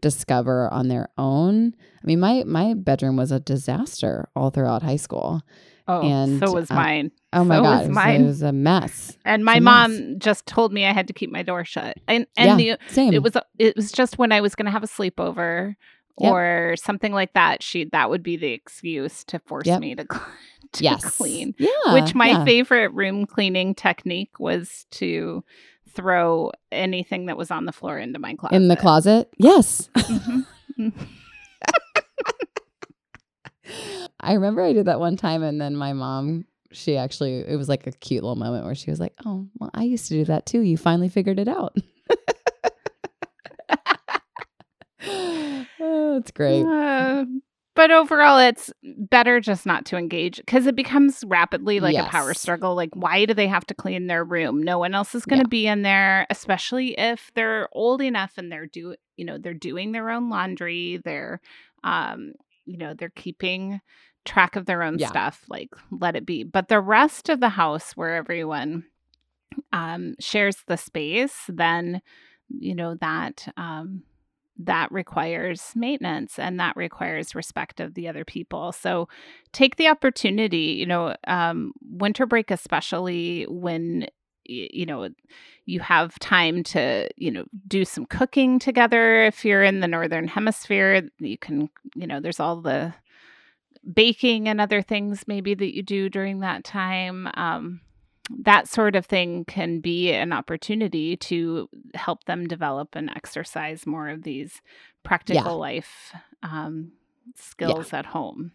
discover 0.00 0.72
on 0.72 0.88
their 0.88 1.08
own. 1.18 1.74
I 2.02 2.06
mean, 2.06 2.20
my 2.20 2.44
my 2.44 2.74
bedroom 2.74 3.16
was 3.16 3.32
a 3.32 3.40
disaster 3.40 4.28
all 4.36 4.50
throughout 4.50 4.82
high 4.82 4.96
school. 4.96 5.42
Oh, 5.86 6.00
and 6.00 6.38
so 6.40 6.52
was 6.52 6.70
uh, 6.70 6.74
mine. 6.74 7.10
Oh 7.32 7.44
my 7.44 7.56
So 7.56 7.62
god, 7.62 7.70
was 7.78 7.84
it 7.84 7.88
was, 7.88 7.94
mine. 7.94 8.20
it 8.20 8.24
was 8.26 8.42
a 8.42 8.52
mess. 8.52 9.18
And 9.24 9.44
my 9.44 9.60
mom 9.60 10.18
just 10.18 10.46
told 10.46 10.72
me 10.72 10.86
I 10.86 10.92
had 10.92 11.08
to 11.08 11.12
keep 11.12 11.30
my 11.30 11.42
door 11.42 11.64
shut. 11.64 11.98
And 12.08 12.26
and 12.36 12.60
yeah, 12.60 12.76
the 12.86 12.92
same. 12.94 13.12
it 13.12 13.22
was 13.22 13.36
it 13.58 13.76
was 13.76 13.92
just 13.92 14.16
when 14.18 14.32
I 14.32 14.40
was 14.40 14.54
going 14.54 14.66
to 14.66 14.72
have 14.72 14.84
a 14.84 14.88
sleepover 14.88 15.74
Yep. 16.20 16.32
or 16.32 16.74
something 16.78 17.12
like 17.12 17.32
that. 17.32 17.60
She 17.62 17.86
that 17.92 18.08
would 18.08 18.22
be 18.22 18.36
the 18.36 18.52
excuse 18.52 19.24
to 19.24 19.40
force 19.40 19.66
Yep. 19.66 19.80
me 19.80 19.94
to, 19.96 20.04
to 20.74 20.84
yes, 20.84 21.16
clean. 21.18 21.54
Yeah, 21.58 21.68
Which 21.92 22.14
my 22.14 22.28
yeah. 22.28 22.44
favorite 22.44 22.92
room 22.92 23.26
cleaning 23.26 23.74
technique 23.74 24.38
was 24.38 24.86
to 24.92 25.42
throw 25.94 26.50
anything 26.72 27.26
that 27.26 27.36
was 27.36 27.50
on 27.50 27.64
the 27.64 27.72
floor 27.72 27.98
into 27.98 28.18
my 28.18 28.34
closet. 28.34 28.56
in 28.56 28.68
the 28.68 28.76
closet. 28.76 29.28
Yes, 29.38 29.88
Mhm. 29.96 30.44
I 34.20 34.32
remember 34.34 34.62
I 34.62 34.72
did 34.72 34.86
that 34.86 35.00
one 35.00 35.16
time, 35.16 35.42
and 35.42 35.60
then 35.60 35.76
my 35.76 35.92
mom. 35.92 36.46
She 36.72 36.96
actually, 36.96 37.38
it 37.46 37.56
was 37.56 37.68
like 37.68 37.86
a 37.86 37.92
cute 37.92 38.24
little 38.24 38.34
moment 38.34 38.64
where 38.64 38.74
she 38.74 38.90
was 38.90 38.98
like, 38.98 39.12
"Oh, 39.24 39.46
well, 39.60 39.70
I 39.74 39.84
used 39.84 40.08
to 40.08 40.14
do 40.14 40.24
that 40.24 40.44
too. 40.44 40.60
You 40.60 40.76
finally 40.76 41.08
figured 41.08 41.38
it 41.38 41.46
out." 41.46 41.76
oh, 45.06 46.16
it's 46.18 46.30
great. 46.32 46.64
Uh, 46.64 47.24
but 47.74 47.90
overall, 47.90 48.38
it's 48.38 48.72
better 48.82 49.40
just 49.40 49.66
not 49.66 49.84
to 49.86 49.96
engage 49.96 50.36
because 50.36 50.66
it 50.66 50.76
becomes 50.76 51.24
rapidly 51.26 51.80
like 51.80 51.96
a 51.96 52.04
power 52.04 52.34
struggle. 52.34 52.74
Like, 52.74 52.90
why 52.94 53.24
do 53.24 53.34
they 53.34 53.46
have 53.48 53.66
to 53.66 53.74
clean 53.74 54.06
their 54.06 54.24
room? 54.24 54.62
No 54.62 54.78
one 54.78 54.94
else 54.94 55.14
is 55.14 55.24
going 55.24 55.40
to 55.40 55.44
Yeah. 55.46 55.48
be 55.48 55.66
in 55.66 55.82
there, 55.82 56.26
especially 56.30 56.98
if 56.98 57.30
they're 57.34 57.68
old 57.72 58.00
enough 58.02 58.34
and 58.36 58.50
they're 58.50 58.66
do 58.66 58.94
you 59.16 59.24
know 59.24 59.38
they're 59.38 59.54
doing 59.54 59.92
their 59.92 60.10
own 60.10 60.28
laundry. 60.30 61.00
They're, 61.04 61.40
um, 61.82 62.32
you 62.64 62.78
know, 62.78 62.94
they're 62.94 63.10
keeping 63.14 63.80
track 64.24 64.56
of 64.56 64.66
their 64.66 64.82
own 64.82 64.98
Yeah. 64.98 65.08
stuff. 65.08 65.44
Like, 65.48 65.70
let 65.90 66.16
it 66.16 66.24
be. 66.24 66.44
But 66.44 66.68
the 66.68 66.80
rest 66.80 67.28
of 67.28 67.40
the 67.40 67.50
house, 67.50 67.92
where 67.92 68.14
everyone 68.14 68.84
um, 69.72 70.14
shares 70.20 70.56
the 70.66 70.76
space, 70.76 71.34
then 71.48 72.00
you 72.48 72.74
know 72.74 72.94
that 73.00 73.46
um, 73.56 74.02
that 74.58 74.90
requires 74.92 75.72
maintenance 75.74 76.38
and 76.38 76.60
that 76.60 76.76
requires 76.76 77.34
respect 77.34 77.80
of 77.80 77.94
the 77.94 78.08
other 78.08 78.24
people. 78.24 78.72
So 78.72 79.08
take 79.52 79.76
the 79.76 79.88
opportunity, 79.88 80.76
you 80.78 80.86
know, 80.86 81.14
um, 81.26 81.72
winter 81.82 82.26
break, 82.26 82.50
especially 82.50 83.46
when 83.48 84.06
you 84.46 84.84
know 84.84 85.08
you 85.64 85.80
have 85.80 86.18
time 86.18 86.62
to 86.62 87.08
you 87.16 87.30
know 87.30 87.44
do 87.66 87.84
some 87.84 88.04
cooking 88.04 88.58
together 88.58 89.24
if 89.24 89.42
you're 89.42 89.62
in 89.62 89.80
the 89.80 89.88
northern 89.88 90.28
hemisphere 90.28 91.08
you 91.18 91.38
can 91.38 91.70
you 91.94 92.06
know 92.06 92.20
there's 92.20 92.40
all 92.40 92.60
the 92.60 92.92
baking 93.90 94.48
and 94.48 94.60
other 94.60 94.82
things 94.82 95.24
maybe 95.26 95.54
that 95.54 95.74
you 95.74 95.82
do 95.82 96.08
during 96.08 96.40
that 96.40 96.64
time 96.64 97.28
um, 97.34 97.80
that 98.30 98.68
sort 98.68 98.96
of 98.96 99.06
thing 99.06 99.44
can 99.44 99.80
be 99.80 100.12
an 100.12 100.32
opportunity 100.32 101.16
to 101.16 101.68
help 101.94 102.24
them 102.24 102.46
develop 102.46 102.94
and 102.94 103.10
exercise 103.10 103.86
more 103.86 104.08
of 104.08 104.22
these 104.22 104.62
practical 105.02 105.58
life 105.58 106.14
um, 106.42 106.92
skills 107.34 107.92
at 107.92 108.06
home. 108.06 108.52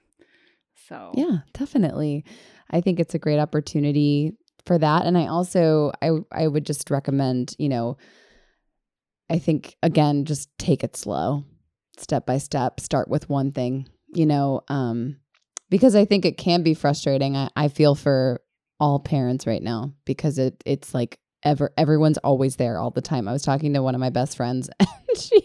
So 0.87 1.11
Yeah, 1.15 1.39
definitely. 1.53 2.25
I 2.71 2.81
think 2.81 2.99
it's 2.99 3.13
a 3.13 3.19
great 3.19 3.39
opportunity 3.39 4.33
for 4.65 4.77
that. 4.77 5.05
And 5.05 5.17
I 5.17 5.27
also 5.27 5.91
I 6.01 6.11
I 6.31 6.47
would 6.47 6.65
just 6.65 6.89
recommend, 6.89 7.55
you 7.59 7.69
know, 7.69 7.97
I 9.29 9.39
think 9.39 9.75
again, 9.83 10.25
just 10.25 10.49
take 10.57 10.83
it 10.83 10.97
slow, 10.97 11.43
step 11.97 12.25
by 12.25 12.39
step, 12.39 12.79
start 12.79 13.07
with 13.07 13.29
one 13.29 13.51
thing, 13.51 13.87
you 14.13 14.25
know, 14.25 14.61
um, 14.67 15.17
because 15.69 15.95
I 15.95 16.05
think 16.05 16.25
it 16.25 16.37
can 16.37 16.63
be 16.63 16.73
frustrating. 16.73 17.37
I, 17.37 17.49
I 17.55 17.67
feel 17.67 17.93
for 17.93 18.41
all 18.79 18.99
parents 18.99 19.45
right 19.47 19.61
now 19.63 19.93
because 20.05 20.37
it 20.37 20.61
it's 20.65 20.93
like 20.93 21.19
ever 21.43 21.71
everyone's 21.77 22.17
always 22.19 22.55
there 22.57 22.77
all 22.77 22.91
the 22.91 23.01
time. 23.01 23.27
I 23.27 23.33
was 23.33 23.43
talking 23.43 23.73
to 23.73 23.81
one 23.83 23.95
of 23.95 24.01
my 24.01 24.09
best 24.09 24.37
friends 24.37 24.69
and 24.79 24.89
she 25.17 25.41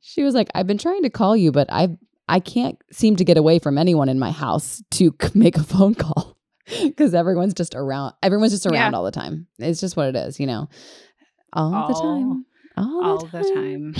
she 0.00 0.22
was 0.22 0.34
like, 0.34 0.48
I've 0.54 0.66
been 0.66 0.78
trying 0.78 1.02
to 1.02 1.10
call 1.10 1.36
you, 1.36 1.52
but 1.52 1.66
I 1.70 1.96
I 2.28 2.40
can't 2.40 2.76
seem 2.90 3.16
to 3.16 3.24
get 3.24 3.36
away 3.36 3.58
from 3.58 3.78
anyone 3.78 4.08
in 4.08 4.18
my 4.18 4.30
house 4.32 4.82
to 4.92 5.14
make 5.34 5.56
a 5.56 5.62
phone 5.62 5.94
call 5.94 6.36
because 6.82 7.14
everyone's 7.14 7.54
just 7.54 7.74
around. 7.74 8.14
Everyone's 8.22 8.52
just 8.52 8.66
around 8.66 8.92
Yeah. 8.92 8.98
all 8.98 9.04
the 9.04 9.10
time. 9.10 9.46
It's 9.58 9.80
just 9.80 9.96
what 9.96 10.08
it 10.08 10.16
is, 10.16 10.40
you 10.40 10.46
know. 10.46 10.68
All, 11.52 11.88
the 11.88 11.94
time. 11.94 12.44
All, 12.76 13.04
all 13.04 13.18
the 13.26 13.38
the 13.38 13.54
time. 13.54 13.94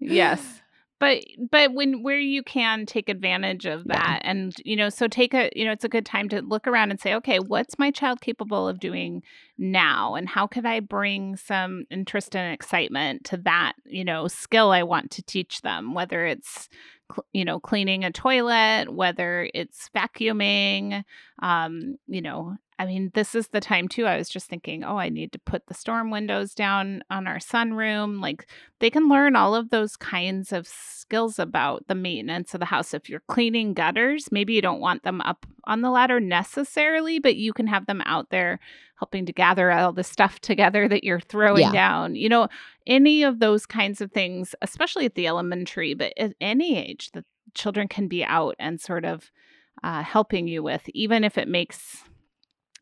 yes 0.00 0.60
but 1.04 1.50
but 1.50 1.74
when 1.74 2.02
where 2.02 2.18
you 2.18 2.42
can 2.42 2.86
take 2.86 3.08
advantage 3.08 3.66
of 3.66 3.84
Yeah. 3.86 3.94
that 3.98 4.20
and 4.24 4.54
you 4.64 4.76
know 4.76 4.88
so 4.88 5.06
take 5.08 5.34
a 5.34 5.50
you 5.54 5.64
know 5.64 5.72
it's 5.72 5.84
a 5.84 5.88
good 5.88 6.06
time 6.06 6.28
to 6.30 6.42
look 6.42 6.66
around 6.66 6.90
and 6.90 7.00
say 7.00 7.14
okay 7.14 7.38
what's 7.38 7.78
my 7.78 7.90
child 7.90 8.20
capable 8.20 8.68
of 8.68 8.80
doing 8.80 9.22
now 9.58 10.14
and 10.14 10.28
how 10.28 10.46
could 10.46 10.66
i 10.66 10.80
bring 10.80 11.36
some 11.36 11.84
interest 11.90 12.34
and 12.34 12.52
excitement 12.52 13.24
to 13.24 13.36
that 13.36 13.74
you 13.84 14.04
know 14.04 14.28
skill 14.28 14.70
i 14.70 14.82
want 14.82 15.10
to 15.12 15.22
teach 15.22 15.62
them 15.62 15.94
whether 15.94 16.24
it's 16.26 16.68
you 17.32 17.44
know 17.44 17.60
cleaning 17.60 18.04
a 18.04 18.10
toilet 18.10 18.92
whether 18.92 19.48
it's 19.54 19.90
vacuuming 19.94 21.04
um 21.42 21.96
you 22.06 22.22
know 22.22 22.56
I 22.78 22.86
mean, 22.86 23.12
this 23.14 23.36
is 23.36 23.48
the 23.48 23.60
time 23.60 23.86
too. 23.86 24.06
I 24.06 24.16
was 24.16 24.28
just 24.28 24.48
thinking, 24.48 24.82
oh, 24.82 24.96
I 24.96 25.08
need 25.08 25.30
to 25.32 25.38
put 25.38 25.66
the 25.66 25.74
storm 25.74 26.10
windows 26.10 26.54
down 26.54 27.04
on 27.08 27.28
our 27.28 27.38
sunroom. 27.38 28.20
Like 28.20 28.48
they 28.80 28.90
can 28.90 29.08
learn 29.08 29.36
all 29.36 29.54
of 29.54 29.70
those 29.70 29.96
kinds 29.96 30.52
of 30.52 30.66
skills 30.66 31.38
about 31.38 31.86
the 31.86 31.94
maintenance 31.94 32.52
of 32.52 32.58
the 32.60 32.66
house. 32.66 32.92
If 32.92 33.08
you're 33.08 33.22
cleaning 33.28 33.74
gutters, 33.74 34.32
maybe 34.32 34.54
you 34.54 34.62
don't 34.62 34.80
want 34.80 35.04
them 35.04 35.20
up 35.20 35.46
on 35.64 35.82
the 35.82 35.90
ladder 35.90 36.18
necessarily, 36.18 37.20
but 37.20 37.36
you 37.36 37.52
can 37.52 37.68
have 37.68 37.86
them 37.86 38.02
out 38.06 38.30
there 38.30 38.58
helping 38.98 39.24
to 39.26 39.32
gather 39.32 39.70
all 39.70 39.92
the 39.92 40.02
stuff 40.04 40.40
together 40.40 40.88
that 40.88 41.04
you're 41.04 41.20
throwing 41.20 41.62
Yeah. 41.62 41.72
down. 41.72 42.16
You 42.16 42.28
know, 42.28 42.48
any 42.86 43.22
of 43.22 43.38
those 43.38 43.66
kinds 43.66 44.00
of 44.00 44.10
things, 44.10 44.54
especially 44.62 45.04
at 45.04 45.14
the 45.14 45.28
elementary, 45.28 45.94
but 45.94 46.12
at 46.16 46.34
any 46.40 46.76
age, 46.76 47.12
the 47.12 47.24
children 47.54 47.86
can 47.86 48.08
be 48.08 48.24
out 48.24 48.56
and 48.58 48.80
sort 48.80 49.04
of 49.04 49.30
uh, 49.82 50.02
helping 50.02 50.48
you 50.48 50.62
with, 50.62 50.88
even 50.94 51.22
if 51.22 51.38
it 51.38 51.46
makes 51.48 52.02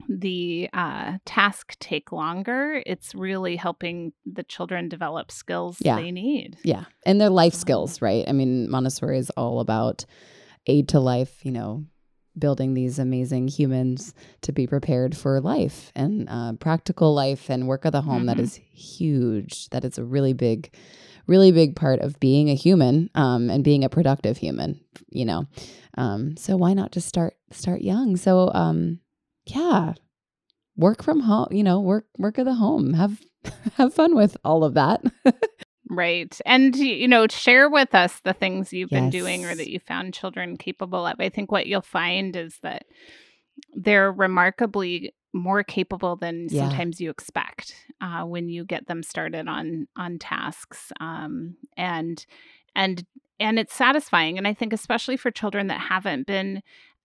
the 0.08 0.68
uh, 0.72 1.18
task 1.24 1.76
take 1.78 2.12
longer, 2.12 2.82
it's 2.86 3.14
really 3.14 3.56
helping 3.56 4.12
the 4.26 4.42
children 4.42 4.88
develop 4.88 5.30
skills 5.30 5.78
Yeah. 5.80 5.96
they 5.96 6.10
need. 6.10 6.56
Yeah. 6.64 6.84
And 7.06 7.20
their 7.20 7.30
life 7.30 7.54
skills, 7.54 8.02
right? 8.02 8.24
I 8.28 8.32
mean, 8.32 8.70
Montessori 8.70 9.18
is 9.18 9.30
all 9.30 9.60
about 9.60 10.04
aid 10.66 10.88
to 10.88 11.00
life, 11.00 11.44
you 11.44 11.52
know, 11.52 11.84
building 12.38 12.72
these 12.74 12.98
amazing 12.98 13.48
humans 13.48 14.14
to 14.40 14.52
be 14.52 14.66
prepared 14.66 15.14
for 15.16 15.40
life 15.40 15.92
and 15.94 16.28
uh, 16.30 16.54
practical 16.54 17.12
life 17.14 17.50
and 17.50 17.68
work 17.68 17.84
of 17.84 17.92
the 17.92 18.00
home. 18.02 18.26
That 18.26 18.38
Mhm. 18.38 18.42
is 18.44 18.54
huge. 18.72 19.68
That 19.70 19.84
is 19.84 19.98
a 19.98 20.04
really 20.04 20.32
big, 20.32 20.74
really 21.26 21.52
big 21.52 21.76
part 21.76 22.00
of 22.00 22.18
being 22.20 22.48
a 22.48 22.54
human 22.54 23.10
um, 23.14 23.50
and 23.50 23.62
being 23.62 23.84
a 23.84 23.88
productive 23.90 24.38
human, 24.38 24.80
you 25.10 25.24
know. 25.24 25.46
Um, 25.98 26.36
so 26.38 26.56
why 26.56 26.72
not 26.72 26.90
just 26.92 27.06
start 27.08 27.34
start 27.50 27.82
young? 27.82 28.16
So 28.16 28.50
um, 28.54 29.00
yeah, 29.46 29.94
work 30.76 31.02
from 31.02 31.20
home, 31.20 31.48
you 31.50 31.62
know, 31.62 31.80
work 31.80 32.06
work 32.18 32.38
of 32.38 32.44
the 32.46 32.54
home. 32.54 32.94
Have 32.94 33.20
have 33.74 33.94
fun 33.94 34.14
with 34.14 34.36
all 34.44 34.64
of 34.64 34.74
that. 34.74 35.02
Right. 35.90 36.40
And, 36.46 36.74
you 36.74 37.06
know, 37.06 37.26
share 37.28 37.68
with 37.68 37.94
us 37.94 38.20
the 38.24 38.32
things 38.32 38.72
you've 38.72 38.88
been 38.88 39.10
doing 39.10 39.44
or 39.44 39.54
that 39.54 39.68
you 39.68 39.78
found 39.78 40.14
children 40.14 40.56
capable 40.56 41.04
of. 41.06 41.16
I 41.20 41.28
think 41.28 41.52
what 41.52 41.66
you'll 41.66 41.82
find 41.82 42.34
is 42.34 42.58
that 42.62 42.86
they're 43.74 44.10
remarkably 44.10 45.14
more 45.34 45.62
capable 45.62 46.16
than 46.16 46.46
Yeah. 46.50 46.68
sometimes 46.68 47.00
you 47.00 47.10
expect 47.10 47.74
uh, 48.00 48.22
when 48.22 48.48
you 48.48 48.64
get 48.64 48.86
them 48.86 49.02
started 49.02 49.48
on 49.48 49.86
on 49.96 50.18
tasks 50.18 50.92
um, 51.00 51.56
and 51.76 52.24
and 52.74 53.04
and 53.40 53.58
it's 53.58 53.74
satisfying 53.74 54.36
and 54.36 54.46
i 54.46 54.52
think 54.52 54.72
especially 54.74 55.16
for 55.16 55.30
children 55.30 55.68
that 55.68 55.80
haven't 55.80 56.26
been 56.26 56.62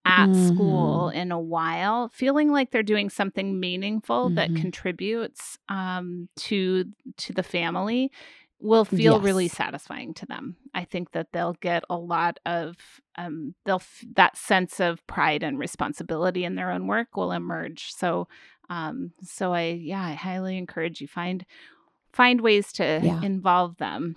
at 0.07 0.35
school 0.35 1.09
in 1.09 1.31
a 1.31 1.39
while 1.39 2.09
feeling 2.13 2.49
like 2.51 2.71
they're 2.71 2.83
doing 2.83 3.09
something 3.09 3.59
meaningful 3.59 4.29
that 4.31 4.51
Mhm. 4.51 4.55
contributes 4.55 5.59
um, 5.69 6.29
to 6.37 6.85
to 7.17 7.33
the 7.33 7.43
family 7.43 8.11
will 8.59 8.85
feel 8.85 9.19
really 9.19 9.47
satisfying 9.47 10.13
to 10.15 10.25
them. 10.25 10.55
I 10.73 10.83
think 10.85 11.11
that 11.11 11.27
they'll 11.31 11.53
get 11.61 11.83
a 11.89 11.97
lot 11.97 12.39
of 12.45 12.75
um, 13.17 13.53
they'll 13.65 13.75
f- 13.75 14.05
that 14.15 14.37
sense 14.37 14.79
of 14.79 15.05
pride 15.07 15.43
and 15.43 15.59
responsibility 15.59 16.43
in 16.45 16.55
their 16.55 16.71
own 16.71 16.87
work 16.87 17.15
will 17.17 17.31
emerge. 17.31 17.91
So, 17.93 18.27
um, 18.69 19.11
so 19.21 19.53
I 19.53 19.63
yeah, 19.79 20.01
I 20.03 20.13
highly 20.13 20.57
encourage 20.57 21.01
you 21.01 21.07
find 21.07 21.45
find 22.13 22.41
ways 22.41 22.71
to 22.73 22.83
Yeah. 23.03 23.19
involve 23.21 23.77
them 23.77 24.15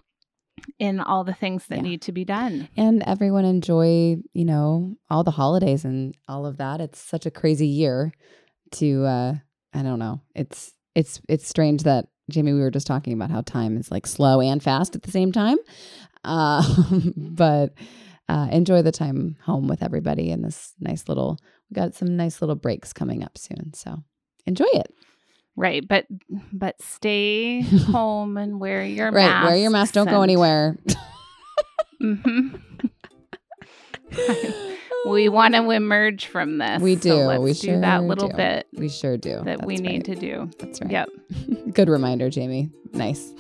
in 0.79 1.01
all 1.01 1.25
the 1.25 1.35
things 1.35 1.67
that 1.67 1.77
Yeah. 1.77 1.83
need 1.83 2.03
to 2.03 2.13
be 2.13 2.25
done. 2.25 2.69
and 2.77 3.03
everyone 3.07 3.45
enjoy 3.45 4.17
you 4.33 4.45
know 4.45 4.97
all 5.11 5.25
the 5.25 5.31
holidays 5.33 5.85
and 5.85 6.15
all 6.29 6.47
of 6.47 6.57
that 6.59 6.81
it's 6.81 6.99
such 6.99 7.27
a 7.27 7.31
crazy 7.31 7.67
year 7.67 8.13
to 8.73 9.05
uh 9.05 9.35
i 9.75 9.83
don't 9.83 9.99
know 9.99 10.21
it's 10.35 10.73
it's 10.95 11.21
it's 11.29 11.47
strange 11.49 11.83
that 11.85 12.07
jamie 12.31 12.53
we 12.53 12.61
were 12.61 12.71
just 12.71 12.87
talking 12.87 13.13
about 13.13 13.31
how 13.31 13.41
time 13.43 13.77
is 13.77 13.91
like 13.91 14.07
slow 14.07 14.41
and 14.41 14.63
fast 14.63 14.95
at 14.95 15.03
the 15.03 15.11
same 15.11 15.33
time 15.33 15.57
uh 16.25 16.63
but 17.17 17.75
uh, 18.29 18.47
enjoy 18.53 18.81
the 18.81 18.93
time 18.93 19.37
home 19.45 19.67
with 19.67 19.83
everybody 19.83 20.31
in 20.31 20.41
this 20.43 20.73
nice 20.79 21.09
little. 21.09 21.37
We 21.69 21.75
got 21.75 21.97
some 21.97 22.17
nice 22.17 22.41
little 22.41 22.55
breaks 22.55 22.93
coming 22.93 23.25
up 23.25 23.37
soon, 23.37 23.73
so 23.75 24.05
enjoy 24.47 24.69
it. 24.73 24.95
Right, 25.57 25.87
but 25.87 26.07
but 26.53 26.81
stay 26.81 27.61
home 27.91 28.37
and 28.37 28.59
wear 28.61 28.85
your 28.85 29.07
Right, 29.11 29.27
mask. 29.27 29.47
wear 29.49 29.57
your 29.57 29.71
mask. 29.71 29.95
Don't 29.95 30.09
go 30.09 30.23
anywhere. 30.23 30.77
hmm 32.01 32.49
we 35.07 35.29
want 35.29 35.55
to 35.55 35.71
emerge 35.71 36.27
from 36.27 36.59
this. 36.59 36.81
We 36.83 36.97
so 36.97 37.01
do. 37.01 37.15
let's 37.15 37.43
We 37.43 37.53
do 37.55 37.81
that 37.81 38.03
little 38.05 38.29
do. 38.29 38.37
bit 38.37 38.67
We 38.73 38.89
sure 38.89 39.17
do. 39.17 39.43
that 39.45 39.65
we 39.65 39.77
That's 39.77 39.83
need 39.89 40.05
to 40.07 40.15
do. 40.17 40.51
That's 40.59 40.81
right. 40.81 40.91
Yep. 40.91 41.09
Good 41.75 41.89
reminder, 41.89 42.29
Jamie. 42.31 42.71
Nice. 42.93 43.33